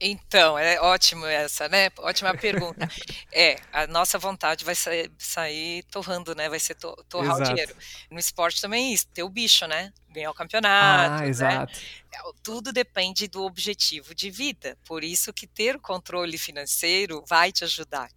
Então, 0.00 0.58
é 0.58 0.80
ótimo 0.80 1.26
essa, 1.26 1.68
né? 1.68 1.90
Ótima 1.98 2.36
pergunta. 2.36 2.88
é, 3.32 3.56
a 3.72 3.86
nossa 3.86 4.18
vontade 4.18 4.64
vai 4.64 4.74
sair, 4.74 5.10
sair 5.18 5.82
torrando, 5.84 6.34
né? 6.34 6.48
Vai 6.48 6.58
ser 6.58 6.74
to, 6.74 6.94
torrar 7.08 7.36
Exato. 7.36 7.42
o 7.42 7.54
dinheiro. 7.54 7.76
No 8.10 8.18
esporte 8.18 8.60
também 8.60 8.90
é 8.90 8.94
isso, 8.94 9.06
ter 9.08 9.22
o 9.22 9.28
bicho, 9.28 9.66
né? 9.66 9.92
Ganhar 10.10 10.30
o 10.30 10.34
campeonato. 10.34 11.14
Ah, 11.14 11.20
né? 11.20 11.28
exato. 11.28 11.78
É, 12.12 12.18
tudo 12.42 12.72
depende 12.72 13.28
do 13.28 13.42
objetivo 13.44 14.14
de 14.14 14.30
vida. 14.30 14.76
Por 14.84 15.04
isso 15.04 15.32
que 15.32 15.46
ter 15.46 15.76
o 15.76 15.80
controle 15.80 16.36
financeiro 16.36 17.24
vai 17.28 17.52
te 17.52 17.64
ajudar. 17.64 18.08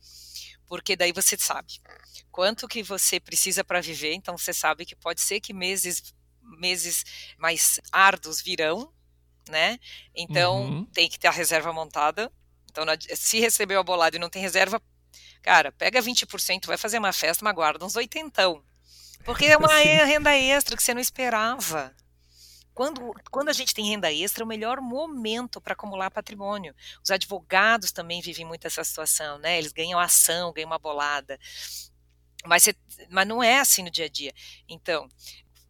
Porque 0.68 0.96
daí 0.96 1.12
você 1.12 1.38
sabe 1.38 1.80
quanto 2.32 2.68
que 2.68 2.84
você 2.84 3.18
precisa 3.18 3.64
para 3.64 3.80
viver, 3.80 4.14
então 4.14 4.38
você 4.38 4.52
sabe 4.52 4.86
que 4.86 4.96
pode 4.96 5.22
ser 5.22 5.40
que 5.40 5.54
meses 5.54 6.14
meses 6.60 7.06
mais 7.38 7.80
árduos 7.92 8.42
virão, 8.42 8.92
né? 9.50 9.80
Então 10.14 10.64
uhum. 10.64 10.86
tem 10.86 11.10
que 11.10 11.20
ter 11.20 11.28
a 11.28 11.32
reserva 11.32 11.72
montada. 11.74 12.32
Então, 12.70 12.84
se 13.16 13.40
recebeu 13.40 13.80
a 13.80 13.84
bolada 13.84 14.18
e 14.18 14.20
não 14.20 14.30
tem 14.30 14.42
reserva, 14.42 14.82
cara, 15.42 15.72
pega 15.72 16.02
20%, 16.02 16.66
vai 16.66 16.78
fazer 16.78 16.98
uma 16.98 17.14
festa, 17.14 17.44
mas 17.46 17.56
guarda 17.56 17.86
uns 17.86 17.96
oitentão. 17.96 18.62
Porque 19.24 19.46
é 19.46 19.56
uma 19.58 19.74
renda 19.78 20.36
extra 20.36 20.76
que 20.76 20.84
você 20.84 20.94
não 20.94 21.02
esperava. 21.02 21.96
Quando, 22.74 23.14
quando 23.32 23.48
a 23.48 23.54
gente 23.54 23.74
tem 23.74 23.86
renda 23.86 24.12
extra, 24.12 24.44
é 24.44 24.46
o 24.46 24.48
melhor 24.48 24.82
momento 24.82 25.62
para 25.62 25.72
acumular 25.72 26.12
patrimônio. 26.12 26.76
Os 27.02 27.10
advogados 27.10 27.94
também 27.94 28.22
vivem 28.22 28.46
muito 28.46 28.68
essa 28.68 28.84
situação, 28.84 29.40
né? 29.40 29.58
Eles 29.58 29.72
ganham 29.72 29.98
ação, 29.98 30.52
ganham 30.52 30.68
uma 30.68 30.78
bolada. 30.78 31.40
Mas, 32.46 32.64
você, 32.64 32.76
mas 33.10 33.26
não 33.26 33.42
é 33.42 33.60
assim 33.60 33.82
no 33.82 33.90
dia 33.90 34.06
a 34.06 34.10
dia. 34.10 34.34
Então, 34.68 35.08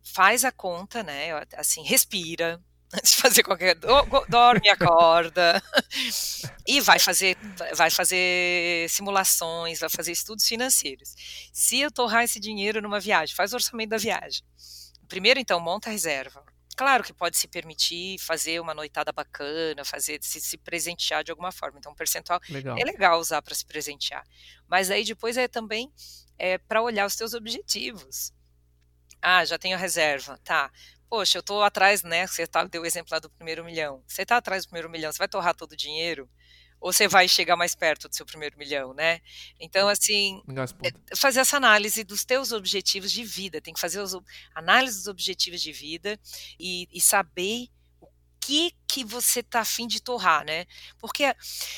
faz 0.04 0.44
a 0.44 0.52
conta, 0.52 1.04
né? 1.04 1.30
Assim, 1.56 1.84
respira, 1.84 2.60
antes 2.98 3.12
de 3.16 3.22
fazer 3.22 3.44
qualquer 3.44 3.76
dorme 4.30 4.70
acorda. 4.70 5.62
E 6.68 6.82
vai 6.82 7.00
fazer 7.00 7.38
vai 7.76 7.90
fazer 7.90 8.90
simulações 8.90 9.80
vai 9.80 9.90
fazer 9.90 10.12
estudos 10.12 10.48
financeiros. 10.48 11.14
Se 11.54 11.80
eu 11.80 11.92
torrar 11.92 12.24
esse 12.24 12.40
dinheiro 12.40 12.82
numa 12.82 13.00
viagem 13.00 13.36
faz 13.36 13.54
o 13.54 13.56
orçamento 13.56 13.90
da 13.90 13.98
viagem. 13.98 14.44
Primeiro 15.08 15.40
então 15.40 15.60
monta 15.60 15.90
a 15.90 15.92
reserva. 15.92 16.44
Claro 16.76 17.04
que 17.04 17.14
pode 17.14 17.38
se 17.38 17.48
permitir 17.48 18.20
fazer 18.20 18.60
uma 18.60 18.74
noitada 18.74 19.12
bacana 19.12 19.86
fazer 19.86 20.20
se, 20.22 20.42
se 20.42 20.58
presentear 20.58 21.24
de 21.24 21.32
alguma 21.32 21.52
forma. 21.52 21.80
Então 21.80 21.92
um 21.92 21.96
percentual 21.96 22.40
legal. 22.50 22.78
é 22.78 22.84
legal 22.84 23.20
usar 23.20 23.42
para 23.42 23.56
se 23.56 23.66
presentear. 23.66 24.24
Mas 24.68 24.92
aí 24.92 25.06
depois 25.06 25.38
é 25.38 25.48
também 25.48 25.92
é, 26.38 26.58
para 26.58 26.82
olhar 26.82 27.06
os 27.06 27.16
teus 27.16 27.34
objetivos. 27.34 28.34
Ah, 29.22 29.44
já 29.46 29.58
tenho 29.58 29.78
reserva, 29.78 30.38
tá 30.44 30.72
poxa, 31.16 31.38
eu 31.38 31.40
estou 31.40 31.64
atrás, 31.64 32.04
né? 32.04 32.28
Você 32.28 32.46
tá, 32.46 32.66
deu 32.66 32.82
o 32.82 32.86
exemplo 32.86 33.08
lá 33.10 33.20
do 33.20 33.30
primeiro 33.30 33.64
milhão. 33.64 34.04
Você 34.06 34.24
está 34.24 34.36
atrás 34.36 34.66
do 34.66 34.68
primeiro 34.68 34.90
milhão, 34.90 35.10
você 35.10 35.18
vai 35.18 35.30
torrar 35.30 35.56
todo 35.56 35.72
o 35.72 35.78
dinheiro? 35.78 36.30
Ou 36.82 36.92
você 36.92 37.08
vai 37.08 37.26
chegar 37.30 37.56
mais 37.56 37.74
perto 37.74 38.10
do 38.10 38.16
seu 38.16 38.26
primeiro 38.26 38.58
milhão, 38.58 38.94
né? 38.94 39.22
Então, 39.58 39.88
assim, 39.88 40.44
é, 40.84 41.16
fazer 41.16 41.40
essa 41.40 41.56
análise 41.56 42.04
dos 42.04 42.26
teus 42.26 42.52
objetivos 42.52 43.14
de 43.14 43.24
vida. 43.24 43.62
Tem 43.62 43.74
que 43.74 43.80
fazer 43.80 44.02
os, 44.02 44.14
análise 44.54 44.98
dos 44.98 45.08
objetivos 45.08 45.62
de 45.62 45.72
vida 45.72 46.20
e, 46.60 46.86
e 46.92 47.00
saber 47.00 47.70
o 48.02 48.10
que 48.42 48.74
que 48.86 49.06
você 49.06 49.42
tá 49.42 49.62
afim 49.62 49.88
de 49.88 50.02
torrar, 50.02 50.44
né? 50.44 50.66
Porque 51.00 51.34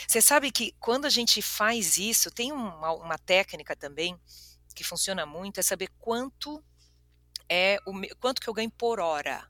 você 0.08 0.19
sabe 0.19 0.52
que 0.52 0.73
quando 0.80 1.06
a 1.06 1.12
gente 1.12 1.43
faz 1.43 2.00
isso, 2.00 2.32
tem 2.32 2.52
uma, 2.52 2.91
uma 2.93 3.19
técnica 3.19 3.76
também 3.76 4.19
que 4.73 4.84
funciona 4.84 5.28
muito, 5.28 5.60
é 5.60 5.63
saber 5.63 5.89
quanto 6.00 6.63
é 7.49 7.79
o 7.86 7.93
quanto 8.19 8.41
que 8.41 8.47
eu 8.47 8.53
ganho 8.53 8.71
por 8.71 8.99
hora. 8.99 9.47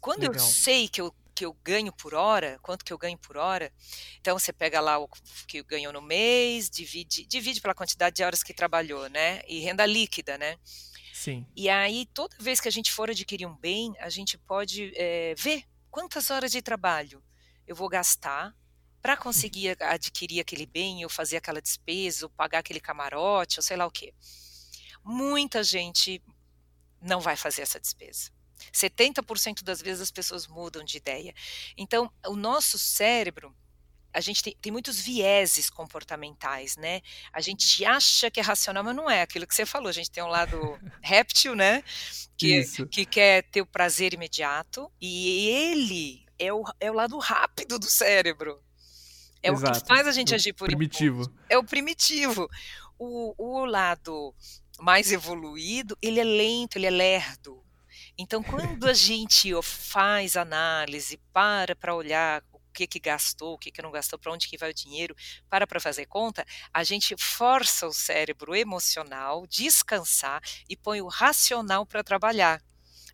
Quando 0.00 0.20
Legal. 0.20 0.34
eu 0.34 0.40
sei 0.40 0.88
que 0.88 1.00
eu, 1.00 1.14
que 1.34 1.44
eu 1.44 1.52
ganho 1.64 1.92
por 1.92 2.14
hora, 2.14 2.58
quanto 2.62 2.84
que 2.84 2.92
eu 2.92 2.98
ganho 2.98 3.18
por 3.18 3.36
hora, 3.36 3.72
então 4.20 4.38
você 4.38 4.52
pega 4.52 4.80
lá 4.80 4.98
o 4.98 5.08
que 5.46 5.62
ganhou 5.62 5.92
no 5.92 6.00
mês, 6.00 6.70
divide, 6.70 7.26
divide 7.26 7.60
pela 7.60 7.74
quantidade 7.74 8.16
de 8.16 8.22
horas 8.22 8.42
que 8.42 8.54
trabalhou, 8.54 9.08
né? 9.08 9.42
E 9.46 9.60
renda 9.60 9.84
líquida, 9.84 10.38
né? 10.38 10.58
Sim. 11.12 11.46
E 11.56 11.68
aí, 11.68 12.06
toda 12.06 12.36
vez 12.38 12.60
que 12.60 12.68
a 12.68 12.72
gente 12.72 12.92
for 12.92 13.10
adquirir 13.10 13.46
um 13.46 13.56
bem, 13.56 13.94
a 13.98 14.08
gente 14.08 14.38
pode 14.38 14.92
é, 14.94 15.34
ver 15.36 15.64
quantas 15.90 16.30
horas 16.30 16.52
de 16.52 16.62
trabalho 16.62 17.22
eu 17.66 17.74
vou 17.74 17.88
gastar 17.88 18.54
para 19.02 19.16
conseguir 19.16 19.76
adquirir 19.82 20.40
aquele 20.40 20.66
bem, 20.66 21.04
ou 21.04 21.10
fazer 21.10 21.36
aquela 21.36 21.60
despesa, 21.60 22.26
ou 22.26 22.30
pagar 22.30 22.58
aquele 22.58 22.80
camarote, 22.80 23.58
ou 23.58 23.62
sei 23.62 23.76
lá 23.76 23.86
o 23.86 23.90
quê. 23.90 24.12
Muita 25.04 25.62
gente 25.62 26.20
não 27.00 27.20
vai 27.20 27.36
fazer 27.36 27.62
essa 27.62 27.80
despesa. 27.80 28.30
70% 28.72 29.62
das 29.62 29.80
vezes 29.82 30.02
as 30.02 30.10
pessoas 30.10 30.46
mudam 30.46 30.84
de 30.84 30.96
ideia. 30.96 31.34
Então, 31.76 32.10
o 32.26 32.36
nosso 32.36 32.78
cérebro, 32.78 33.54
a 34.12 34.20
gente 34.20 34.42
tem, 34.42 34.56
tem, 34.60 34.72
muitos 34.72 34.98
vieses 34.98 35.68
comportamentais, 35.68 36.76
né? 36.76 37.02
A 37.32 37.40
gente 37.40 37.84
acha 37.84 38.30
que 38.30 38.40
é 38.40 38.42
racional, 38.42 38.82
mas 38.82 38.96
não 38.96 39.10
é 39.10 39.22
aquilo 39.22 39.46
que 39.46 39.54
você 39.54 39.66
falou. 39.66 39.88
A 39.88 39.92
gente 39.92 40.10
tem 40.10 40.22
um 40.22 40.28
lado 40.28 40.58
réptil, 41.02 41.54
né? 41.54 41.82
Que, 42.36 42.64
que 42.86 43.04
quer 43.04 43.42
ter 43.44 43.60
o 43.60 43.66
prazer 43.66 44.14
imediato, 44.14 44.90
e 45.00 45.48
ele 45.48 46.26
é 46.38 46.52
o, 46.52 46.64
é 46.80 46.90
o 46.90 46.94
lado 46.94 47.18
rápido 47.18 47.78
do 47.78 47.86
cérebro. 47.86 48.62
É 49.42 49.50
Exato. 49.50 49.78
o 49.78 49.82
que 49.82 49.88
faz 49.88 50.06
a 50.06 50.12
gente 50.12 50.32
o 50.32 50.34
agir 50.34 50.52
por 50.52 50.66
primitivo. 50.66 51.22
Impulso. 51.22 51.40
É 51.48 51.58
o 51.58 51.64
primitivo. 51.64 52.48
O, 52.98 53.34
o 53.36 53.64
lado 53.66 54.34
mais 54.78 55.12
evoluído, 55.12 55.96
ele 56.00 56.20
é 56.20 56.24
lento, 56.24 56.76
ele 56.76 56.86
é 56.86 56.90
lerdo. 56.90 57.62
Então, 58.18 58.42
quando 58.42 58.86
a 58.86 58.94
gente 58.94 59.50
faz 59.62 60.36
análise, 60.36 61.20
para 61.32 61.76
para 61.76 61.94
olhar 61.94 62.42
o 62.52 62.60
que 62.72 62.86
que 62.86 62.98
gastou, 62.98 63.54
o 63.54 63.58
que 63.58 63.70
que 63.70 63.82
não 63.82 63.90
gastou, 63.90 64.18
para 64.18 64.32
onde 64.32 64.48
que 64.48 64.56
vai 64.56 64.70
o 64.70 64.74
dinheiro, 64.74 65.14
para 65.50 65.66
para 65.66 65.80
fazer 65.80 66.06
conta, 66.06 66.44
a 66.72 66.82
gente 66.82 67.14
força 67.18 67.86
o 67.86 67.92
cérebro 67.92 68.54
emocional 68.54 69.46
descansar 69.46 70.40
e 70.68 70.76
põe 70.76 71.00
o 71.00 71.08
racional 71.08 71.84
para 71.84 72.02
trabalhar. 72.02 72.60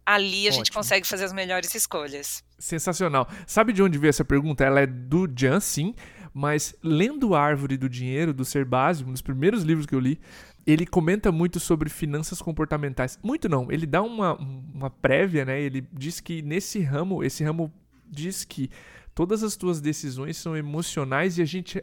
Ali 0.05 0.46
a 0.46 0.51
Ótimo. 0.51 0.64
gente 0.64 0.72
consegue 0.72 1.07
fazer 1.07 1.25
as 1.25 1.33
melhores 1.33 1.72
escolhas. 1.75 2.42
Sensacional. 2.59 3.29
Sabe 3.46 3.72
de 3.72 3.83
onde 3.83 3.98
veio 3.98 4.11
essa 4.11 4.25
pergunta? 4.25 4.64
Ela 4.64 4.81
é 4.81 4.87
do 4.87 5.29
Jan, 5.33 5.61
sim, 5.61 5.94
mas 6.35 6.75
lendo 6.83 7.35
a 7.35 7.40
Árvore 7.40 7.77
do 7.77 7.88
Dinheiro, 7.88 8.33
do 8.33 8.44
Ser 8.44 8.64
Básico, 8.64 9.09
um 9.09 9.12
dos 9.12 9.22
primeiros 9.22 9.62
livros 9.62 9.87
que 9.87 9.94
eu 9.94 10.01
li, 10.01 10.20
ele 10.66 10.87
comenta 10.87 11.33
muito 11.33 11.59
sobre 11.59 11.88
finanças 11.90 12.40
comportamentais. 12.40 13.18
Muito 13.22 13.48
não, 13.48 13.70
ele 13.70 13.87
dá 13.87 14.03
uma, 14.03 14.35
uma 14.37 14.90
prévia, 14.90 15.44
né? 15.44 15.61
Ele 15.61 15.87
diz 15.92 16.20
que 16.20 16.42
nesse 16.42 16.81
ramo, 16.81 17.25
esse 17.25 17.42
ramo 17.42 17.72
diz 18.09 18.44
que 18.44 18.70
todas 19.14 19.42
as 19.42 19.57
tuas 19.57 19.81
decisões 19.81 20.37
são 20.37 20.57
emocionais 20.57 21.38
e 21.38 21.42
a 21.42 21.44
gente 21.44 21.83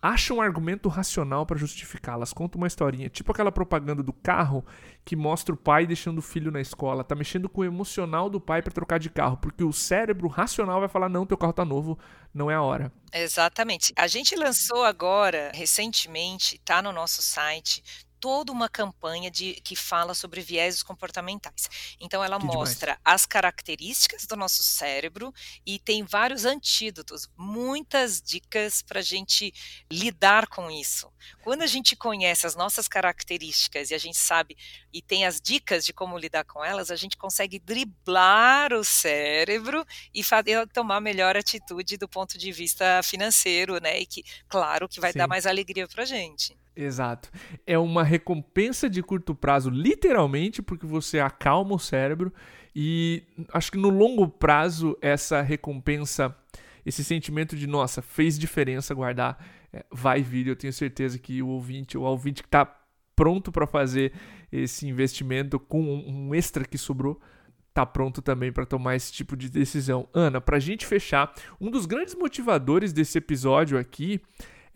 acha 0.00 0.32
um 0.32 0.40
argumento 0.40 0.88
racional 0.88 1.44
para 1.44 1.58
justificá-las. 1.58 2.32
Conta 2.32 2.58
uma 2.58 2.66
historinha, 2.66 3.08
tipo 3.08 3.32
aquela 3.32 3.50
propaganda 3.50 4.02
do 4.02 4.12
carro 4.12 4.64
que 5.04 5.16
mostra 5.16 5.54
o 5.54 5.58
pai 5.58 5.86
deixando 5.86 6.18
o 6.18 6.22
filho 6.22 6.50
na 6.50 6.60
escola, 6.60 7.04
tá 7.04 7.14
mexendo 7.14 7.48
com 7.48 7.60
o 7.60 7.64
emocional 7.64 8.28
do 8.28 8.40
pai 8.40 8.62
para 8.62 8.72
trocar 8.72 8.98
de 8.98 9.08
carro, 9.08 9.36
porque 9.36 9.62
o 9.62 9.72
cérebro 9.72 10.28
racional 10.28 10.80
vai 10.80 10.88
falar 10.88 11.08
não, 11.08 11.26
teu 11.26 11.36
carro 11.36 11.52
tá 11.52 11.64
novo, 11.64 11.98
não 12.34 12.50
é 12.50 12.54
a 12.54 12.62
hora. 12.62 12.92
Exatamente. 13.12 13.92
A 13.96 14.06
gente 14.06 14.34
lançou 14.34 14.84
agora, 14.84 15.50
recentemente, 15.54 16.60
tá 16.64 16.82
no 16.82 16.92
nosso 16.92 17.22
site, 17.22 17.82
toda 18.20 18.52
uma 18.52 18.68
campanha 18.68 19.30
de, 19.30 19.54
que 19.62 19.76
fala 19.76 20.14
sobre 20.14 20.40
viéses 20.40 20.82
comportamentais. 20.82 21.68
Então, 22.00 22.22
ela 22.22 22.38
que 22.38 22.46
mostra 22.46 22.92
demais. 22.92 23.02
as 23.04 23.26
características 23.26 24.26
do 24.26 24.36
nosso 24.36 24.62
cérebro 24.62 25.32
e 25.64 25.78
tem 25.78 26.02
vários 26.02 26.44
antídotos, 26.44 27.28
muitas 27.36 28.20
dicas 28.20 28.82
para 28.82 29.00
a 29.00 29.02
gente 29.02 29.52
lidar 29.90 30.46
com 30.46 30.70
isso. 30.70 31.10
Quando 31.42 31.62
a 31.62 31.66
gente 31.66 31.96
conhece 31.96 32.46
as 32.46 32.54
nossas 32.54 32.88
características 32.88 33.90
e 33.90 33.94
a 33.94 33.98
gente 33.98 34.18
sabe 34.18 34.56
e 34.92 35.02
tem 35.02 35.26
as 35.26 35.40
dicas 35.40 35.84
de 35.84 35.92
como 35.92 36.18
lidar 36.18 36.44
com 36.44 36.64
elas, 36.64 36.90
a 36.90 36.96
gente 36.96 37.16
consegue 37.16 37.58
driblar 37.58 38.72
o 38.72 38.84
cérebro 38.84 39.84
e 40.14 40.22
fazer, 40.22 40.66
tomar 40.68 41.00
melhor 41.00 41.36
atitude 41.36 41.96
do 41.96 42.08
ponto 42.08 42.38
de 42.38 42.52
vista 42.52 43.02
financeiro, 43.02 43.80
né? 43.80 44.00
E 44.00 44.06
que, 44.06 44.24
claro, 44.48 44.88
que 44.88 45.00
vai 45.00 45.12
Sim. 45.12 45.18
dar 45.18 45.28
mais 45.28 45.46
alegria 45.46 45.86
para 45.86 46.02
a 46.02 46.06
gente. 46.06 46.56
Exato. 46.76 47.30
É 47.66 47.78
uma 47.78 48.04
recompensa 48.04 48.88
de 48.90 49.02
curto 49.02 49.34
prazo, 49.34 49.70
literalmente, 49.70 50.60
porque 50.60 50.84
você 50.84 51.18
acalma 51.18 51.74
o 51.74 51.78
cérebro 51.78 52.30
e 52.74 53.22
acho 53.54 53.72
que 53.72 53.78
no 53.78 53.88
longo 53.88 54.28
prazo 54.28 54.96
essa 55.00 55.40
recompensa, 55.40 56.36
esse 56.84 57.02
sentimento 57.02 57.56
de 57.56 57.66
nossa, 57.66 58.02
fez 58.02 58.38
diferença 58.38 58.94
guardar, 58.94 59.42
é, 59.72 59.86
vai 59.90 60.20
vir. 60.20 60.46
Eu 60.46 60.56
tenho 60.56 60.72
certeza 60.72 61.18
que 61.18 61.42
o 61.42 61.48
ouvinte, 61.48 61.96
o 61.96 62.02
ouvinte 62.02 62.42
que 62.42 62.48
está 62.48 62.66
pronto 63.16 63.50
para 63.50 63.66
fazer 63.66 64.12
esse 64.52 64.86
investimento 64.86 65.58
com 65.58 65.82
um 65.82 66.34
extra 66.34 66.66
que 66.66 66.76
sobrou, 66.76 67.18
tá 67.72 67.86
pronto 67.86 68.20
também 68.20 68.52
para 68.52 68.66
tomar 68.66 68.96
esse 68.96 69.10
tipo 69.10 69.34
de 69.34 69.48
decisão. 69.48 70.06
Ana, 70.12 70.42
para 70.42 70.58
a 70.58 70.60
gente 70.60 70.84
fechar, 70.84 71.32
um 71.58 71.70
dos 71.70 71.86
grandes 71.86 72.14
motivadores 72.14 72.92
desse 72.92 73.16
episódio 73.16 73.78
aqui 73.78 74.20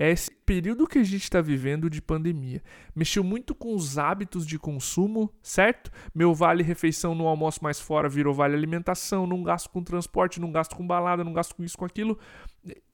é 0.01 0.11
esse 0.11 0.31
período 0.31 0.87
que 0.87 0.99
a 0.99 1.03
gente 1.03 1.25
está 1.25 1.43
vivendo 1.43 1.91
de 1.91 2.01
pandemia. 2.01 2.63
Mexeu 2.97 3.23
muito 3.23 3.55
com 3.55 3.75
os 3.75 3.99
hábitos 3.99 4.47
de 4.47 4.59
consumo, 4.59 5.31
certo? 5.43 5.91
Meu 6.15 6.33
vale 6.33 6.63
refeição 6.63 7.15
no 7.15 7.27
almoço 7.29 7.63
mais 7.63 7.79
fora 7.79 8.09
virou 8.09 8.33
vale 8.33 8.57
alimentação, 8.57 9.27
não 9.27 9.43
gasto 9.43 9.69
com 9.69 9.85
transporte, 9.85 10.41
não 10.41 10.51
gasto 10.51 10.75
com 10.75 10.87
balada, 10.87 11.23
não 11.23 11.35
gasto 11.35 11.55
com 11.55 11.63
isso, 11.63 11.77
com 11.77 11.85
aquilo. 11.85 12.19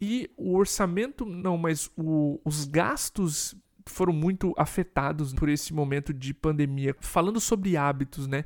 E 0.00 0.28
o 0.36 0.56
orçamento, 0.56 1.24
não, 1.24 1.56
mas 1.56 1.88
o, 1.96 2.40
os 2.44 2.64
gastos 2.64 3.54
foram 3.86 4.12
muito 4.12 4.52
afetados 4.58 5.32
por 5.32 5.48
esse 5.48 5.72
momento 5.72 6.12
de 6.12 6.34
pandemia. 6.34 6.92
Falando 6.98 7.38
sobre 7.38 7.76
hábitos, 7.76 8.26
né? 8.26 8.44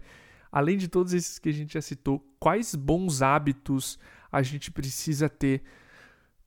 Além 0.52 0.76
de 0.76 0.86
todos 0.86 1.14
esses 1.14 1.38
que 1.38 1.48
a 1.48 1.52
gente 1.52 1.72
já 1.72 1.80
citou, 1.80 2.22
quais 2.38 2.74
bons 2.74 3.22
hábitos 3.22 3.98
a 4.30 4.42
gente 4.42 4.70
precisa 4.70 5.30
ter 5.30 5.62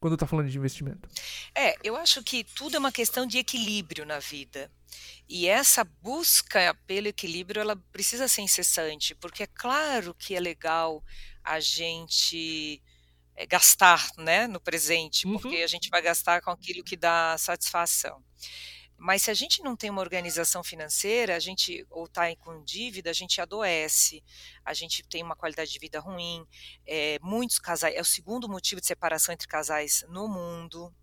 quando 0.04 0.16
está 0.16 0.28
falando 0.28 0.50
de 0.50 0.58
investimento? 0.58 1.08
É, 1.56 1.78
eu 1.82 1.96
acho 1.96 2.22
que 2.22 2.44
tudo 2.44 2.76
é 2.76 2.80
uma 2.80 2.92
questão 2.92 3.26
de 3.26 3.38
equilíbrio 3.38 4.06
na 4.06 4.20
vida. 4.20 4.70
E 5.30 5.48
essa 5.48 5.86
busca 5.86 6.78
pelo 6.86 7.08
equilíbrio, 7.08 7.62
ela 7.62 7.78
precisa 7.90 8.28
ser 8.28 8.42
incessante, 8.42 9.16
porque 9.16 9.44
é 9.44 9.48
claro 9.48 10.14
que 10.14 10.36
é 10.36 10.42
legal 10.42 11.02
a 11.42 11.62
gente 11.62 12.84
é, 13.34 13.46
gastar, 13.46 14.06
né, 14.18 14.46
no 14.46 14.60
presente, 14.60 15.26
uhum. 15.26 15.40
porque 15.40 15.56
a 15.64 15.68
gente 15.68 15.90
vai 15.90 16.02
gastar 16.02 16.42
com 16.42 16.52
aquilo 16.52 16.84
que 16.84 16.98
dá 16.98 17.38
satisfação. 17.38 18.22
Mas 18.98 19.24
se 19.24 19.32
a 19.32 19.34
gente 19.34 19.62
não 19.62 19.76
tem 19.76 19.90
uma 19.90 20.02
organização 20.02 20.64
financeira, 20.64 21.36
a 21.36 21.40
gente 21.40 21.86
ou 21.90 22.06
está 22.06 22.34
com 22.38 22.64
dívida, 22.64 23.10
a 23.10 23.14
gente 23.14 23.42
adoece, 23.42 24.24
a 24.64 24.74
gente 24.74 25.04
tem 25.04 25.22
uma 25.22 25.36
qualidade 25.36 25.72
de 25.72 25.80
vida 25.80 26.00
ruim. 26.00 26.46
É, 26.86 27.18
muitos 27.22 27.60
casais, 27.60 27.96
é 27.96 28.02
o 28.02 28.06
segundo 28.06 28.48
motivo 28.48 28.80
de 28.80 28.88
separação 28.88 29.34
entre 29.34 29.48
casais 29.48 30.06
no 30.08 30.28
mundo. 30.28 30.94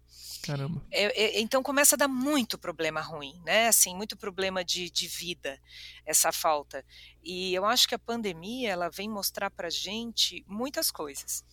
Caramba. 0.43 0.83
É, 0.91 1.05
é, 1.25 1.41
então 1.41 1.63
começa 1.63 1.95
a 1.95 1.99
dar 1.99 2.09
muito 2.09 2.59
problema 2.59 3.01
ruim, 3.01 3.41
né? 3.45 3.69
Assim, 3.69 3.95
muito 3.95 4.17
problema 4.17 4.65
de, 4.65 4.91
de 4.91 5.07
vida, 5.07 5.61
essa 6.07 6.33
falta. 6.33 6.85
E 7.23 7.55
eu 7.55 7.67
acho 7.67 7.87
que 7.87 7.95
a 7.95 7.99
pandemia 7.99 8.71
ela 8.71 8.89
vem 8.89 9.09
mostrar 9.09 9.51
para 9.51 9.69
gente 9.69 10.45
muitas 10.49 10.91
coisas 10.91 11.45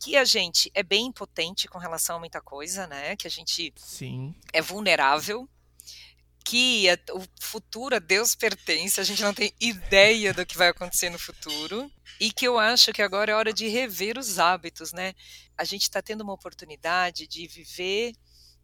que 0.00 0.16
a 0.16 0.24
gente 0.24 0.70
é 0.74 0.82
bem 0.82 1.06
impotente 1.06 1.66
com 1.66 1.78
relação 1.78 2.16
a 2.16 2.18
muita 2.20 2.40
coisa, 2.40 2.86
né? 2.86 3.16
Que 3.16 3.26
a 3.26 3.30
gente 3.30 3.72
Sim. 3.76 4.34
é 4.52 4.62
vulnerável 4.62 5.48
que 6.48 6.86
o 7.12 7.22
futuro 7.38 7.94
a 7.94 7.98
Deus 7.98 8.34
pertence, 8.34 8.98
a 8.98 9.04
gente 9.04 9.22
não 9.22 9.34
tem 9.34 9.52
ideia 9.60 10.32
do 10.32 10.46
que 10.46 10.56
vai 10.56 10.68
acontecer 10.68 11.10
no 11.10 11.18
futuro. 11.18 11.92
E 12.18 12.32
que 12.32 12.48
eu 12.48 12.58
acho 12.58 12.90
que 12.90 13.02
agora 13.02 13.30
é 13.30 13.34
hora 13.34 13.52
de 13.52 13.68
rever 13.68 14.16
os 14.16 14.38
hábitos, 14.38 14.90
né? 14.90 15.14
A 15.58 15.64
gente 15.64 15.82
está 15.82 16.00
tendo 16.00 16.22
uma 16.22 16.32
oportunidade 16.32 17.26
de 17.26 17.46
viver 17.46 18.14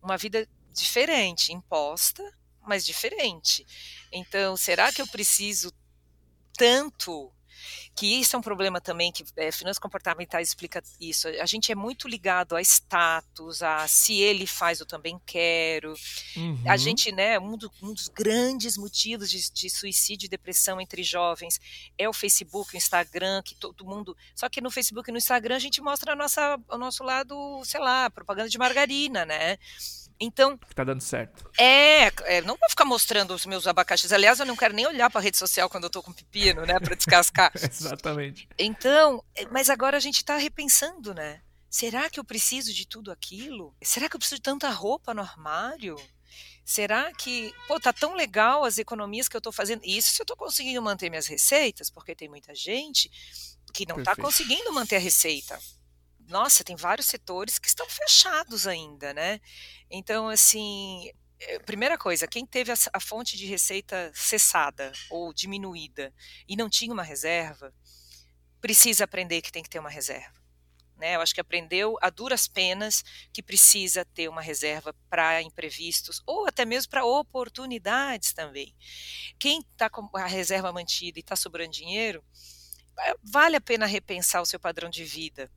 uma 0.02 0.16
vida 0.16 0.48
diferente, 0.72 1.52
imposta, 1.52 2.22
mas 2.66 2.86
diferente. 2.86 3.66
Então, 4.10 4.56
será 4.56 4.90
que 4.90 5.02
eu 5.02 5.06
preciso 5.06 5.70
tanto 6.56 7.30
que 7.94 8.06
isso 8.06 8.34
é 8.34 8.38
um 8.38 8.42
problema 8.42 8.80
também 8.80 9.12
que 9.12 9.24
é, 9.36 9.52
finanças 9.52 9.78
comportamentais 9.78 10.48
explica 10.48 10.82
isso. 11.00 11.28
A 11.28 11.46
gente 11.46 11.70
é 11.70 11.74
muito 11.74 12.08
ligado 12.08 12.56
a 12.56 12.60
status, 12.60 13.62
a 13.62 13.86
se 13.86 14.20
ele 14.20 14.46
faz 14.46 14.80
eu 14.80 14.86
também 14.86 15.20
quero. 15.24 15.94
Uhum. 16.36 16.62
A 16.66 16.76
gente, 16.76 17.12
né, 17.12 17.38
um, 17.38 17.56
do, 17.56 17.70
um, 17.80 17.92
dos 17.92 18.08
grandes 18.08 18.76
motivos 18.76 19.30
de, 19.30 19.52
de, 19.52 19.70
suicídio 19.70 20.26
e 20.26 20.28
depressão 20.28 20.80
entre 20.80 21.04
jovens 21.04 21.60
é 21.96 22.08
o 22.08 22.12
Facebook, 22.12 22.74
o 22.74 22.76
Instagram, 22.76 23.42
que 23.42 23.54
todo 23.54 23.84
mundo. 23.84 24.16
Só 24.34 24.48
que 24.48 24.60
no 24.60 24.70
Facebook 24.70 25.08
e 25.08 25.12
no 25.12 25.18
Instagram 25.18 25.54
a 25.56 25.60
gente 25.60 25.80
mostra 25.80 26.12
a 26.12 26.16
nossa, 26.16 26.58
o 26.68 26.78
nosso 26.78 27.04
lado, 27.04 27.62
sei 27.64 27.80
lá, 27.80 28.10
propaganda 28.10 28.48
de 28.48 28.58
margarina, 28.58 29.24
né? 29.24 29.56
Então. 30.18 30.56
Que 30.56 30.74
tá 30.74 30.84
dando 30.84 31.00
certo. 31.00 31.50
É, 31.58 32.06
é, 32.24 32.40
não 32.42 32.56
vou 32.56 32.68
ficar 32.68 32.84
mostrando 32.84 33.34
os 33.34 33.46
meus 33.46 33.66
abacaxis. 33.66 34.12
Aliás, 34.12 34.38
eu 34.38 34.46
não 34.46 34.56
quero 34.56 34.74
nem 34.74 34.86
olhar 34.86 35.10
para 35.10 35.20
rede 35.20 35.36
social 35.36 35.68
quando 35.68 35.84
eu 35.84 35.90
tô 35.90 36.02
com 36.02 36.12
pepino, 36.12 36.64
né, 36.64 36.78
para 36.78 36.94
descascar. 36.94 37.52
Exatamente. 37.56 38.48
Então, 38.58 39.24
é, 39.34 39.46
mas 39.46 39.68
agora 39.68 39.96
a 39.96 40.00
gente 40.00 40.24
tá 40.24 40.36
repensando, 40.36 41.14
né? 41.14 41.40
Será 41.68 42.08
que 42.08 42.20
eu 42.20 42.24
preciso 42.24 42.72
de 42.72 42.86
tudo 42.86 43.10
aquilo? 43.10 43.74
Será 43.82 44.08
que 44.08 44.14
eu 44.14 44.18
preciso 44.18 44.36
de 44.36 44.42
tanta 44.42 44.70
roupa 44.70 45.12
no 45.12 45.22
armário? 45.22 45.96
Será 46.64 47.12
que, 47.12 47.52
pô, 47.66 47.78
tá 47.78 47.92
tão 47.92 48.14
legal 48.14 48.64
as 48.64 48.78
economias 48.78 49.28
que 49.28 49.36
eu 49.36 49.40
tô 49.40 49.50
fazendo? 49.50 49.82
Isso 49.84 50.12
se 50.12 50.22
eu 50.22 50.26
tô 50.26 50.36
conseguindo 50.36 50.80
manter 50.80 51.10
minhas 51.10 51.26
receitas, 51.26 51.90
porque 51.90 52.14
tem 52.14 52.28
muita 52.28 52.54
gente 52.54 53.10
que 53.72 53.86
não 53.86 53.98
está 53.98 54.14
conseguindo 54.14 54.72
manter 54.72 54.96
a 54.96 55.00
receita 55.00 55.58
nossa, 56.28 56.64
tem 56.64 56.76
vários 56.76 57.06
setores 57.06 57.58
que 57.58 57.68
estão 57.68 57.88
fechados 57.88 58.66
ainda, 58.66 59.12
né? 59.12 59.40
Então, 59.90 60.28
assim, 60.28 61.10
eh, 61.40 61.58
primeira 61.60 61.98
coisa, 61.98 62.26
quem 62.26 62.46
teve 62.46 62.72
a, 62.72 62.74
a, 62.92 63.00
fonte 63.00 63.36
de 63.36 63.46
receita 63.46 64.10
cessada 64.14 64.92
ou 65.10 65.32
diminuída 65.32 66.12
e 66.48 66.56
não 66.56 66.68
tinha 66.68 66.92
uma 66.92 67.02
reserva, 67.02 67.72
precisa 68.60 69.04
aprender 69.04 69.42
que 69.42 69.52
tem 69.52 69.62
que 69.62 69.68
ter 69.68 69.78
uma 69.78 69.90
reserva. 69.90 70.42
Né? 70.96 71.16
Eu 71.16 71.20
acho 71.20 71.34
que 71.34 71.40
aprendeu 71.40 71.96
a 72.00 72.08
duras 72.08 72.46
penas 72.46 73.02
que 73.32 73.42
precisa 73.42 74.04
ter 74.04 74.28
uma 74.28 74.40
reserva 74.40 74.94
para 75.10 75.42
imprevistos 75.42 76.22
ou 76.24 76.46
até 76.46 76.64
mesmo 76.64 76.90
para 76.90 77.04
oportunidades 77.04 78.32
também. 78.32 78.74
Quem 79.38 79.60
está 79.60 79.90
com 79.90 80.08
a 80.16 80.26
reserva 80.26 80.72
mantida 80.72 81.18
e 81.18 81.20
está 81.20 81.36
sobrando 81.36 81.72
dinheiro, 81.72 82.24
eh, 83.00 83.14
vale 83.22 83.56
a 83.56 83.60
pena 83.60 83.86
repensar 83.86 84.40
o 84.40 84.46
seu 84.46 84.60
padrão 84.60 84.88
de 84.88 85.04
vida 85.04 85.50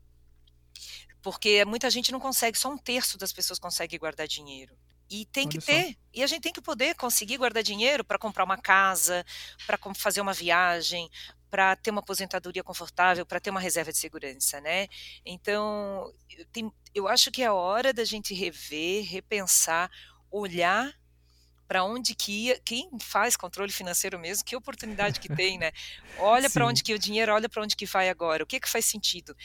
porque 1.27 1.65
muita 1.65 1.89
gente 1.89 2.09
não 2.09 2.21
consegue, 2.21 2.57
só 2.57 2.71
um 2.71 2.77
terço 2.77 3.17
das 3.17 3.33
pessoas 3.33 3.59
consegue 3.59 3.97
guardar 3.97 4.25
dinheiro. 4.25 4.73
E 5.09 5.25
tem 5.25 5.43
Olha 5.43 5.51
que 5.51 5.57
ter. 5.59 5.87
Só. 5.87 5.93
E 6.13 6.23
a 6.23 6.27
gente 6.27 6.41
tem 6.41 6.53
que 6.53 6.61
poder 6.61 6.95
conseguir 6.95 7.35
guardar 7.35 7.61
dinheiro 7.61 8.01
para 8.01 8.17
comprar 8.17 8.45
uma 8.45 8.57
casa, 8.57 9.25
para 9.65 9.77
fazer 9.93 10.21
uma 10.21 10.31
viagem, 10.31 11.09
para 11.49 11.75
ter 11.75 11.91
uma 11.91 11.99
aposentadoria 11.99 12.63
confortável, 12.63 13.25
para 13.25 13.41
ter 13.41 13.49
uma 13.49 13.59
reserva 13.59 13.91
de 13.91 13.97
segurança, 13.97 14.61
né? 14.61 14.87
Então, 15.25 16.09
tem, 16.53 16.71
eu 16.95 17.09
acho 17.09 17.29
que 17.29 17.43
é 17.43 17.51
hora 17.51 17.91
da 17.91 18.05
gente 18.05 18.33
rever, 18.33 19.03
repensar, 19.03 19.91
olhar 20.31 20.97
para 21.67 21.83
onde 21.83 22.15
que 22.15 22.45
ia, 22.45 22.61
quem 22.63 22.89
faz 23.01 23.35
controle 23.35 23.71
financeiro 23.71 24.17
mesmo, 24.17 24.45
que 24.45 24.55
oportunidade 24.55 25.19
que 25.19 25.27
tem, 25.27 25.57
né? 25.57 25.73
Olha 26.17 26.49
para 26.49 26.65
onde 26.65 26.81
que 26.81 26.93
o 26.93 26.99
dinheiro, 26.99 27.33
olha 27.33 27.49
para 27.49 27.61
onde 27.61 27.75
que 27.75 27.85
vai 27.85 28.09
agora, 28.09 28.43
o 28.43 28.47
que 28.47 28.59
que 28.59 28.69
faz 28.69 28.85
sentido? 28.85 29.35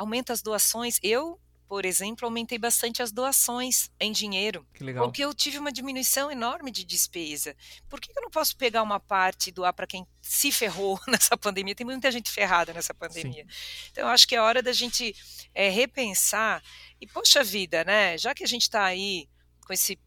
Aumenta 0.00 0.32
as 0.32 0.40
doações. 0.40 0.98
Eu, 1.02 1.38
por 1.68 1.84
exemplo, 1.84 2.24
aumentei 2.24 2.56
bastante 2.56 3.02
as 3.02 3.12
doações 3.12 3.90
em 4.00 4.10
dinheiro. 4.10 4.66
Que 4.72 4.82
legal. 4.82 5.04
Porque 5.04 5.22
eu 5.22 5.34
tive 5.34 5.58
uma 5.58 5.70
diminuição 5.70 6.30
enorme 6.30 6.70
de 6.70 6.84
despesa. 6.84 7.54
Por 7.86 8.00
que 8.00 8.10
eu 8.16 8.22
não 8.22 8.30
posso 8.30 8.56
pegar 8.56 8.82
uma 8.82 8.98
parte 8.98 9.50
e 9.50 9.52
doar 9.52 9.74
para 9.74 9.86
quem 9.86 10.06
se 10.22 10.50
ferrou 10.50 10.98
nessa 11.06 11.36
pandemia? 11.36 11.74
Tem 11.74 11.84
muita 11.84 12.10
gente 12.10 12.30
ferrada 12.30 12.72
nessa 12.72 12.94
pandemia. 12.94 13.44
Sim. 13.46 13.88
Então, 13.92 14.04
eu 14.04 14.08
acho 14.08 14.26
que 14.26 14.34
é 14.34 14.40
hora 14.40 14.62
da 14.62 14.72
gente 14.72 15.14
é, 15.54 15.68
repensar. 15.68 16.62
E, 16.98 17.06
poxa 17.06 17.44
vida, 17.44 17.84
né? 17.84 18.16
Já 18.16 18.34
que 18.34 18.42
a 18.42 18.48
gente 18.48 18.62
está 18.62 18.84
aí 18.84 19.28
com 19.66 19.74
esse 19.74 19.98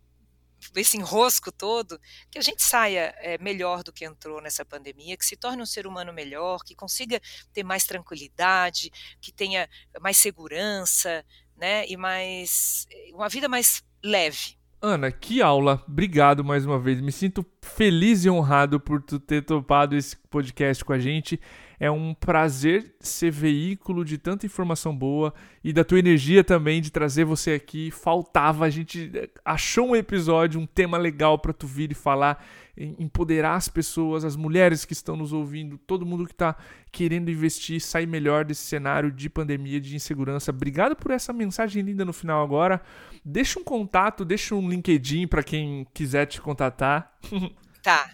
esse 0.75 0.97
enrosco 0.97 1.51
todo, 1.51 1.99
que 2.29 2.37
a 2.37 2.41
gente 2.41 2.63
saia 2.63 3.13
é, 3.17 3.37
melhor 3.37 3.83
do 3.83 3.91
que 3.93 4.05
entrou 4.05 4.41
nessa 4.41 4.65
pandemia, 4.65 5.17
que 5.17 5.25
se 5.25 5.35
torne 5.35 5.61
um 5.61 5.65
ser 5.65 5.87
humano 5.87 6.13
melhor, 6.13 6.63
que 6.63 6.75
consiga 6.75 7.21
ter 7.53 7.63
mais 7.63 7.85
tranquilidade, 7.85 8.91
que 9.21 9.31
tenha 9.31 9.69
mais 10.01 10.17
segurança, 10.17 11.25
né, 11.55 11.85
e 11.87 11.95
mais 11.95 12.87
uma 13.13 13.29
vida 13.29 13.47
mais 13.47 13.83
leve. 14.03 14.57
Ana, 14.81 15.09
que 15.09 15.41
aula! 15.41 15.81
Obrigado 15.87 16.43
mais 16.43 16.65
uma 16.65 16.77
vez. 16.77 16.99
Me 16.99 17.11
sinto 17.11 17.45
feliz 17.61 18.25
e 18.25 18.29
honrado 18.29 18.81
por 18.81 19.01
tu 19.01 19.17
ter 19.17 19.41
topado 19.41 19.95
esse 19.95 20.17
podcast 20.29 20.83
com 20.83 20.91
a 20.91 20.99
gente. 20.99 21.39
É 21.83 21.91
um 21.91 22.13
prazer 22.13 22.95
ser 23.01 23.29
veículo 23.29 24.05
de 24.05 24.17
tanta 24.17 24.45
informação 24.45 24.95
boa 24.95 25.33
e 25.61 25.73
da 25.73 25.83
tua 25.83 25.99
energia 25.99 26.41
também 26.41 26.81
de 26.81 26.89
trazer 26.89 27.25
você 27.25 27.51
aqui. 27.51 27.91
Faltava, 27.91 28.63
a 28.63 28.69
gente 28.69 29.11
eh, 29.13 29.29
achou 29.43 29.89
um 29.89 29.93
episódio, 29.93 30.61
um 30.61 30.65
tema 30.65 30.97
legal 30.97 31.37
para 31.37 31.51
tu 31.51 31.67
vir 31.67 31.91
e 31.91 31.93
falar, 31.93 32.41
empoderar 32.77 33.55
as 33.55 33.67
pessoas, 33.67 34.23
as 34.23 34.37
mulheres 34.37 34.85
que 34.85 34.93
estão 34.93 35.17
nos 35.17 35.33
ouvindo, 35.33 35.77
todo 35.77 36.05
mundo 36.05 36.25
que 36.25 36.31
está 36.31 36.55
querendo 36.89 37.29
investir, 37.29 37.81
sair 37.81 38.07
melhor 38.07 38.45
desse 38.45 38.61
cenário 38.61 39.11
de 39.11 39.29
pandemia, 39.29 39.81
de 39.81 39.93
insegurança. 39.93 40.51
Obrigado 40.51 40.95
por 40.95 41.11
essa 41.11 41.33
mensagem 41.33 41.83
linda 41.83 42.05
no 42.05 42.13
final 42.13 42.41
agora. 42.41 42.81
Deixa 43.25 43.59
um 43.59 43.63
contato, 43.65 44.23
deixa 44.23 44.55
um 44.55 44.69
LinkedIn 44.69 45.27
para 45.27 45.43
quem 45.43 45.85
quiser 45.93 46.27
te 46.27 46.39
contatar. 46.39 47.11
Tá. 47.83 48.09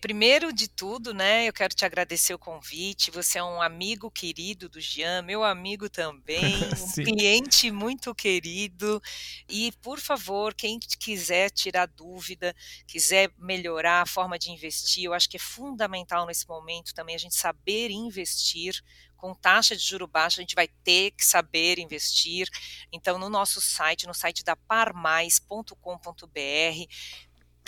Primeiro 0.00 0.52
de 0.52 0.68
tudo, 0.68 1.12
né, 1.12 1.46
eu 1.46 1.52
quero 1.52 1.74
te 1.74 1.84
agradecer 1.84 2.32
o 2.32 2.38
convite. 2.38 3.10
Você 3.10 3.38
é 3.38 3.44
um 3.44 3.60
amigo 3.60 4.10
querido 4.10 4.68
do 4.68 4.80
Jean, 4.80 5.22
meu 5.22 5.44
amigo 5.44 5.88
também, 5.88 6.40
um 6.80 7.04
cliente 7.04 7.70
muito 7.70 8.14
querido. 8.14 9.02
E, 9.48 9.72
por 9.82 9.98
favor, 9.98 10.54
quem 10.54 10.78
quiser 10.78 11.50
tirar 11.50 11.86
dúvida, 11.86 12.54
quiser 12.86 13.30
melhorar 13.38 14.02
a 14.02 14.06
forma 14.06 14.38
de 14.38 14.50
investir, 14.50 15.04
eu 15.04 15.14
acho 15.14 15.28
que 15.28 15.36
é 15.36 15.40
fundamental 15.40 16.26
nesse 16.26 16.48
momento 16.48 16.94
também 16.94 17.14
a 17.14 17.18
gente 17.18 17.34
saber 17.34 17.90
investir 17.90 18.82
com 19.20 19.34
taxa 19.34 19.76
de 19.76 19.82
juro 19.82 20.06
baixa, 20.06 20.40
a 20.40 20.42
gente 20.42 20.54
vai 20.54 20.66
ter 20.66 21.10
que 21.10 21.24
saber 21.24 21.78
investir. 21.78 22.48
Então, 22.90 23.18
no 23.18 23.28
nosso 23.28 23.60
site, 23.60 24.06
no 24.06 24.14
site 24.14 24.42
da 24.42 24.56
parmais.com.br, 24.56 25.74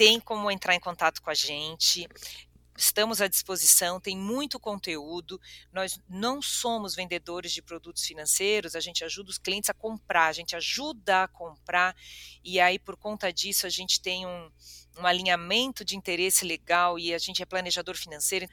tem 0.03 0.19
como 0.19 0.51
entrar 0.51 0.75
em 0.75 0.81
contato 0.81 1.23
com 1.23 1.31
a 1.31 1.35
gente. 1.35 2.09
Estamos 2.77 3.21
à 3.21 3.29
disposição, 3.29 4.01
tem 4.01 4.17
muito 4.17 4.59
conteúdo. 4.59 5.41
Nós 5.73 6.01
não 6.09 6.43
somos 6.43 6.97
vendedores 6.97 7.53
de 7.53 7.63
produtos 7.63 8.05
financeiros, 8.05 8.75
a 8.75 8.81
gente 8.81 9.05
ajuda 9.05 9.31
os 9.31 9.39
clientes 9.39 9.71
a 9.71 9.75
comprar, 9.75 10.27
a 10.27 10.33
gente 10.33 10.57
ajuda 10.57 11.23
a 11.23 11.29
comprar, 11.29 11.95
e 12.43 12.59
aí, 12.59 12.81
por 12.81 12.97
conta 12.97 13.33
disso, 13.33 13.65
a 13.65 13.71
gente 13.71 14.03
tem 14.03 14.27
um, 14.27 14.51
um 14.99 15.07
alinhamento 15.07 15.85
de 15.85 15.97
interesse 15.97 16.45
legal 16.45 16.99
e 16.99 17.15
a 17.15 17.19
gente 17.19 17.41
é 17.41 17.47
planejador 17.47 17.95
financeiro 17.97 18.49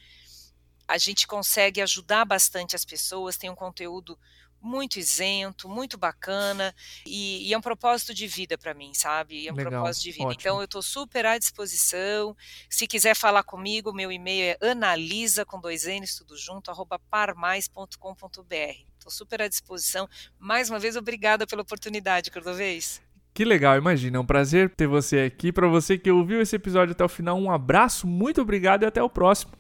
a 0.88 0.97
gente 0.97 1.27
consegue 1.27 1.81
ajudar 1.81 2.25
bastante 2.25 2.75
as 2.75 2.83
pessoas, 2.83 3.38
tem 3.38 3.47
um 3.47 3.55
conteúdo 3.55 4.17
muito 4.62 5.00
isento, 5.00 5.69
muito 5.69 5.98
bacana 5.98 6.74
e, 7.06 7.48
e 7.48 7.54
é 7.54 7.58
um 7.58 7.62
propósito 7.62 8.13
de 8.13 8.28
vida 8.28 8.58
para 8.58 8.74
mim, 8.74 8.93
sabe? 8.93 9.48
É 9.48 9.52
um 9.52 9.56
Legal, 9.56 9.72
propósito 9.72 10.04
de 10.04 10.12
vida. 10.12 10.26
Ótimo. 10.26 10.39
Então 10.39 10.58
eu 10.60 10.65
estou 10.65 10.82
super 10.82 11.26
à 11.26 11.38
disposição. 11.38 12.36
Se 12.69 12.88
quiser 12.88 13.15
falar 13.15 13.43
comigo, 13.43 13.93
meu 13.93 14.12
e-mail 14.12 14.58
é 14.60 14.69
analisa 14.69 15.45
com 15.45 15.60
dois 15.60 15.86
n's 15.86 16.15
tudo 16.15 16.38
junto 16.38 16.69
arroba 16.72 17.00
parmais.com.br. 17.00 18.89
Estou 18.98 19.12
super 19.12 19.41
à 19.41 19.48
disposição. 19.48 20.08
Mais 20.38 20.69
uma 20.69 20.80
vez, 20.80 20.95
obrigada 20.95 21.48
pela 21.48 21.62
oportunidade, 21.62 22.30
Cordovez. 22.30 23.02
Que 23.34 23.45
legal, 23.45 23.78
imagina, 23.78 24.17
é 24.17 24.19
um 24.19 24.26
prazer 24.26 24.69
ter 24.69 24.88
você 24.88 25.19
aqui. 25.19 25.52
Para 25.52 25.67
você 25.67 25.98
que 25.98 26.12
ouviu 26.12 26.41
esse 26.41 26.56
episódio 26.56 26.91
até 26.91 27.06
o 27.06 27.10
final, 27.10 27.39
um 27.39 27.50
abraço, 27.50 28.06
muito 28.06 28.41
obrigado 28.41 28.84
e 28.84 28.86
até 28.86 29.02
o 29.02 29.10
próximo. 29.10 29.54